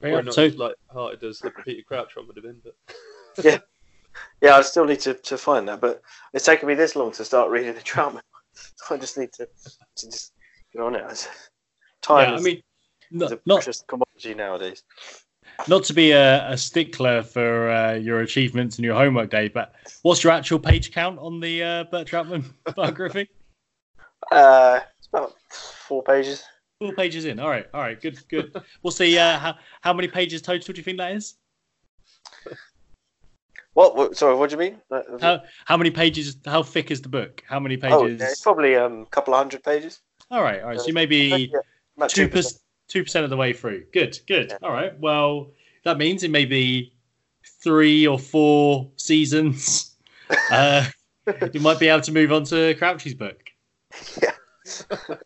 Very 0.00 0.12
Probably 0.12 0.26
not 0.26 0.34
So, 0.34 0.42
as 0.44 0.56
light-hearted 0.56 1.24
as 1.24 1.38
the 1.40 1.50
Peter 1.50 1.82
Crouch 1.86 2.14
one 2.16 2.26
would 2.28 2.36
have 2.36 2.44
been, 2.44 2.60
but 2.62 2.74
Yeah, 3.44 3.58
yeah. 4.40 4.56
I 4.56 4.62
still 4.62 4.84
need 4.84 5.00
to, 5.00 5.14
to 5.14 5.36
find 5.38 5.66
that, 5.68 5.80
but 5.80 6.02
it's 6.32 6.44
taken 6.44 6.68
me 6.68 6.74
this 6.74 6.94
long 6.96 7.12
to 7.12 7.24
start 7.24 7.50
reading 7.50 7.74
the 7.74 7.80
drama. 7.80 8.20
So 8.54 8.96
I 8.96 8.98
just 8.98 9.16
need 9.16 9.32
to, 9.34 9.46
to 9.96 10.10
just 10.10 10.32
get 10.72 10.82
on 10.82 10.96
it. 10.96 11.00
It's- 11.02 11.28
Time 12.00 12.28
yeah, 12.28 12.34
I 12.34 12.36
is, 12.38 12.44
mean, 12.44 12.56
is 12.56 12.62
not, 13.10 13.32
a 13.32 13.40
not 13.46 13.56
precious 13.56 13.84
commodity 13.88 14.34
nowadays. 14.34 14.82
Not 15.66 15.84
to 15.84 15.92
be 15.92 16.12
a, 16.12 16.50
a 16.50 16.56
stickler 16.56 17.22
for 17.22 17.70
uh, 17.70 17.94
your 17.94 18.20
achievements 18.20 18.76
and 18.76 18.84
your 18.84 18.94
homework 18.94 19.30
day, 19.30 19.48
but 19.48 19.74
what's 20.02 20.22
your 20.22 20.32
actual 20.32 20.58
page 20.58 20.92
count 20.92 21.18
on 21.18 21.40
the 21.40 21.62
uh, 21.62 21.84
Bert 21.84 22.06
Trautmann 22.06 22.44
biography? 22.76 23.28
Uh, 24.30 24.80
it's 24.98 25.08
about 25.08 25.34
four 25.50 26.02
pages. 26.02 26.44
Four 26.78 26.92
pages 26.92 27.24
in. 27.24 27.40
All 27.40 27.48
right, 27.48 27.66
all 27.74 27.80
right, 27.80 28.00
good, 28.00 28.20
good. 28.28 28.54
We'll 28.82 28.92
see. 28.92 29.18
Uh, 29.18 29.38
how 29.38 29.54
how 29.80 29.92
many 29.92 30.06
pages 30.06 30.42
total 30.42 30.72
do 30.72 30.78
you 30.78 30.84
think 30.84 30.98
that 30.98 31.12
is? 31.12 31.34
What, 33.74 33.96
what? 33.96 34.16
Sorry, 34.16 34.34
what 34.34 34.50
do 34.50 34.54
you 34.54 34.60
mean? 34.60 34.80
Uh, 34.90 35.02
How 35.20 35.42
how 35.64 35.76
many 35.76 35.90
pages? 35.90 36.36
How 36.44 36.62
thick 36.62 36.90
is 36.90 37.02
the 37.02 37.08
book? 37.08 37.42
How 37.48 37.58
many 37.58 37.76
oh, 37.76 37.80
pages? 37.80 38.20
yeah, 38.20 38.28
it's 38.28 38.40
probably 38.40 38.76
um, 38.76 39.02
a 39.02 39.06
couple 39.06 39.34
of 39.34 39.38
hundred 39.38 39.62
pages. 39.62 40.00
All 40.30 40.42
right, 40.42 40.60
all 40.62 40.68
right. 40.68 40.80
So 40.80 40.86
you 40.86 40.94
may 40.94 41.06
be 41.06 41.52
two 42.08 42.28
2%. 42.28 42.30
percent 42.30 42.62
two 42.88 43.02
percent 43.04 43.24
of 43.24 43.30
the 43.30 43.36
way 43.36 43.52
through. 43.52 43.84
Good, 43.92 44.18
good. 44.26 44.48
Yeah. 44.50 44.58
All 44.62 44.72
right. 44.72 44.98
Well, 44.98 45.50
that 45.84 45.98
means 45.98 46.22
it 46.22 46.30
may 46.30 46.44
be 46.44 46.92
three 47.62 48.06
or 48.06 48.18
four 48.18 48.90
seasons. 48.96 49.94
uh, 50.50 50.86
you 51.52 51.60
might 51.60 51.78
be 51.78 51.88
able 51.88 52.02
to 52.02 52.12
move 52.12 52.32
on 52.32 52.44
to 52.44 52.74
Crouchy's 52.74 53.14
book. 53.14 53.38
Yeah, 54.22 54.32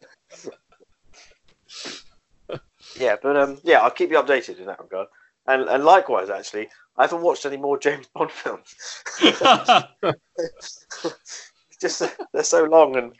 yeah, 2.98 3.16
but 3.20 3.37
um, 3.37 3.59
yeah, 3.62 3.81
I'll 3.81 3.90
keep 3.90 4.11
you 4.11 4.20
updated 4.20 4.59
in 4.59 4.66
that 4.66 4.81
regard. 4.81 5.09
And 5.46 5.68
and 5.68 5.85
likewise, 5.85 6.31
actually, 6.31 6.68
I 6.96 7.03
haven't 7.03 7.22
watched 7.22 7.46
any 7.46 7.57
more 7.57 7.79
James 7.79 8.07
Bond 8.14 8.31
films. 8.33 8.75
Just 11.81 12.03
they're 12.33 12.44
so 12.44 12.64
long 12.64 12.96
and 12.96 13.12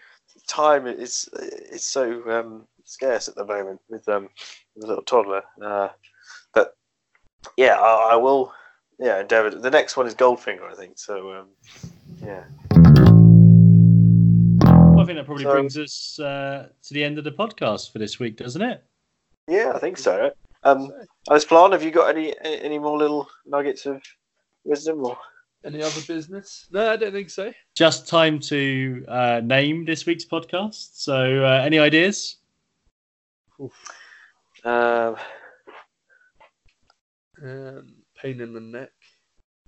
time 0.47 0.87
is 0.87 1.29
is 1.35 1.85
so 1.85 2.23
um, 2.31 2.67
scarce 2.93 3.29
at 3.29 3.35
the 3.35 3.45
moment 3.45 3.81
with 3.89 4.09
um 4.09 4.29
with 4.75 4.85
a 4.85 4.87
little 4.87 5.03
toddler. 5.05 5.43
Uh, 5.65 5.89
but 6.55 6.77
yeah, 7.57 7.75
I, 7.81 8.13
I 8.13 8.17
will. 8.17 8.53
Yeah, 8.99 9.21
endeavour. 9.21 9.51
The 9.51 9.71
next 9.71 9.97
one 9.97 10.07
is 10.07 10.15
Goldfinger, 10.15 10.71
I 10.71 10.75
think. 10.75 10.99
So 10.99 11.33
um, 11.33 11.49
yeah, 12.23 12.45
I 15.01 15.05
think 15.05 15.17
that 15.19 15.25
probably 15.27 15.45
So- 15.45 15.53
brings 15.53 15.77
us 15.77 16.19
uh, 16.21 16.69
to 16.85 16.95
the 16.95 17.03
end 17.03 17.19
of 17.19 17.25
the 17.25 17.33
podcast 17.33 17.93
for 17.93 17.99
this 17.99 18.19
week, 18.21 18.37
doesn't 18.37 18.63
it? 18.63 18.85
yeah, 19.49 19.73
I 19.75 19.79
think 19.81 19.99
so. 19.99 20.31
Um, 20.63 20.93
as 21.31 21.45
plan, 21.45 21.73
have 21.73 21.83
you 21.83 21.91
got 21.91 22.09
any 22.15 22.35
any 22.45 22.79
more 22.79 22.97
little 22.97 23.29
nuggets 23.47 23.87
of 23.87 24.01
wisdom 24.65 25.05
or? 25.05 25.17
Any 25.65 25.81
other 25.81 26.01
business? 26.09 26.67
No, 26.73 26.91
I 26.91 26.97
don't 26.97 27.13
think 27.13 27.31
so. 27.31 27.53
Just 27.77 28.09
time 28.09 28.41
to 28.41 29.05
uh, 29.07 29.41
name 29.45 29.85
this 29.85 30.07
week's 30.07 30.25
podcast. 30.25 30.91
So, 30.95 31.45
uh, 31.45 31.63
any 31.65 31.79
ideas? 31.79 32.39
Um, 34.65 35.17
Um, 37.43 37.95
pain 38.21 38.41
in 38.41 38.53
the 38.53 38.61
neck. 38.61 38.93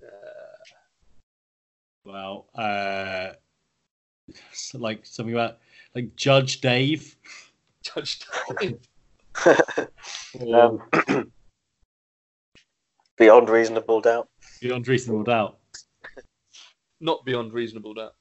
Uh, 0.03 0.75
Well, 2.05 2.47
uh, 2.55 3.33
so 4.53 4.79
like 4.79 5.05
something 5.07 5.35
about 5.35 5.59
like 5.95 6.15
Judge 6.17 6.61
Dave. 6.61 7.17
Judge 7.83 8.21
Dave. 8.61 8.79
Or 10.41 10.81
um, 11.09 11.33
beyond 13.19 13.49
reasonable 13.49 14.01
doubt. 14.01 14.29
Beyond 14.61 14.87
Reasonable 14.87 15.25
Doubt. 15.25 15.59
Not 17.01 17.25
beyond 17.25 17.53
reasonable 17.53 17.95
doubt. 17.95 18.15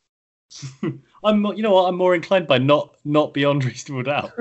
I'm, 1.23 1.45
you 1.45 1.61
know 1.61 1.73
what? 1.73 1.87
I'm 1.87 1.95
more 1.95 2.15
inclined 2.15 2.47
by 2.47 2.57
not 2.57 2.95
not 3.05 3.33
Beyond 3.33 3.63
Reasonable 3.65 4.03
Doubt. 4.03 4.31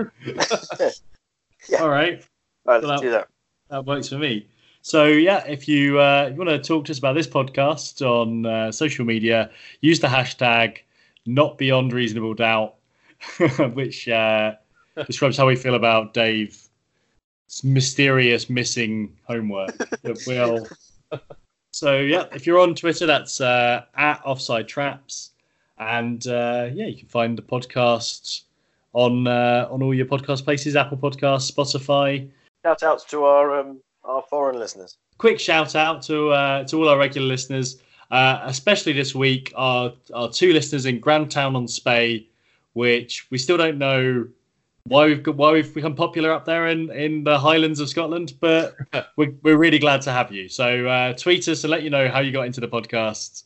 Yeah. 1.68 1.83
All 1.83 1.88
right. 1.88 2.25
Right, 2.64 2.83
let's 2.83 2.87
Well, 2.87 3.01
do 3.01 3.11
that. 3.11 3.29
That 3.70 3.87
works 3.87 4.09
for 4.09 4.18
me. 4.18 4.46
So 4.83 5.07
yeah, 5.07 5.44
if 5.46 5.68
you 5.68 6.01
uh, 6.01 6.31
you 6.31 6.37
want 6.37 6.51
to 6.51 6.59
talk 6.59 6.85
to 6.87 6.92
us 6.92 6.98
about 6.98 7.14
this 7.14 7.27
podcast 7.27 8.03
on 8.05 8.44
uh, 8.46 8.72
social 8.72 9.05
media, 9.05 9.51
use 9.81 10.01
the 10.01 10.09
hashtag 10.09 10.79
not 11.25 11.57
beyond 11.57 11.92
reasonable 11.92 12.35
doubt, 12.35 12.75
which 13.75 14.09
uh, 14.09 14.55
describes 15.07 15.37
how 15.37 15.46
we 15.46 15.57
feel 15.57 15.75
about 15.75 16.14
Dave's 16.14 16.68
mysterious 17.62 18.51
missing 18.51 19.16
homework 19.25 19.77
that 20.03 20.18
will. 20.27 20.68
So 21.75 22.01
yeah, 22.01 22.27
if 22.33 22.46
you're 22.46 22.59
on 22.59 22.75
Twitter, 22.75 23.07
that's 23.07 23.40
uh, 23.40 23.87
at 23.94 24.20
Offside 24.27 24.68
Traps, 24.68 25.31
and 25.79 26.25
uh, 26.27 26.68
yeah, 26.70 26.85
you 26.85 26.98
can 26.98 27.09
find 27.09 27.37
the 27.37 27.42
podcast 27.42 28.42
on 28.92 29.26
uh, 29.26 29.68
on 29.70 29.83
all 29.83 29.94
your 29.94 30.07
podcast 30.07 30.44
places: 30.44 30.76
Apple 30.76 30.98
Podcasts, 30.98 31.50
Spotify, 31.50 32.28
Shout 32.64 32.83
outs 32.83 33.05
to 33.05 33.24
our 33.24 33.59
um, 33.59 33.81
our 34.05 34.22
foreign 34.28 34.59
listeners. 34.59 34.96
quick 35.18 35.38
shout 35.40 35.74
out 35.74 36.02
to 36.02 36.31
uh, 36.31 36.64
to 36.64 36.76
all 36.76 36.88
our 36.88 36.98
regular 36.98 37.26
listeners, 37.26 37.81
uh, 38.11 38.40
especially 38.44 38.92
this 38.92 39.14
week, 39.14 39.52
our 39.57 39.92
our 40.14 40.31
two 40.31 40.52
listeners 40.52 40.87
in 40.87 41.00
Grantown 41.00 41.57
on 41.57 41.66
Spey, 41.66 42.26
which 42.74 43.26
we 43.31 43.38
still 43.38 43.57
don't 43.57 43.78
know 43.78 44.26
why 44.85 45.07
we've 45.07 45.22
got, 45.22 45.37
why 45.37 45.52
we've 45.52 45.72
become 45.72 45.94
popular 45.94 46.33
up 46.33 46.44
there 46.44 46.66
in, 46.66 46.90
in 46.90 47.22
the 47.22 47.38
Highlands 47.38 47.78
of 47.78 47.88
Scotland, 47.88 48.35
but 48.40 48.74
we're, 49.16 49.33
we're 49.44 49.57
really 49.57 49.78
glad 49.78 50.02
to 50.02 50.11
have 50.11 50.33
you. 50.33 50.48
So 50.48 50.87
uh, 50.88 51.12
tweet 51.12 51.46
us 51.46 51.62
and 51.62 51.70
let 51.70 51.85
you 51.85 51.90
know 51.90 52.09
how 52.09 52.18
you 52.18 52.33
got 52.33 52.46
into 52.46 52.61
the 52.61 52.66
podcast. 52.66 53.44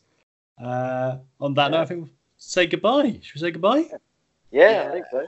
Uh, 0.58 1.18
on 1.38 1.52
that 1.52 1.72
note, 1.72 1.80
I 1.80 1.84
think 1.84 2.00
we'll 2.00 2.10
say 2.38 2.66
goodbye. 2.66 3.18
Should 3.20 3.34
we 3.34 3.40
say 3.40 3.50
goodbye? 3.50 3.84
Yeah, 4.50 4.70
Yeah. 4.70 4.88
I 4.88 4.92
think 4.92 5.06
so. 5.10 5.26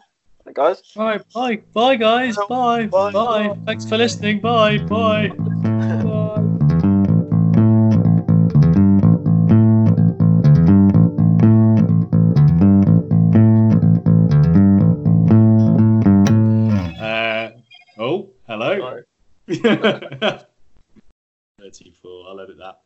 Hey, 0.49 0.55
guys. 0.55 0.83
All 0.97 1.05
right, 1.05 1.23
bye, 1.35 1.57
bye, 1.75 1.97
guys, 1.97 2.35
bye, 2.49 2.87
Bye. 2.87 3.13
bye. 3.13 3.55
Thanks 3.67 3.87
for 3.87 3.99
listening. 3.99 4.41
Bye, 4.41 4.79
bye. 4.79 5.29
bye. 5.29 5.31
Uh, 16.99 17.51
oh, 17.99 18.31
hello. 18.47 19.03
34, 19.49 20.47
I'll 22.27 22.41
edit 22.41 22.57
that. 22.57 22.81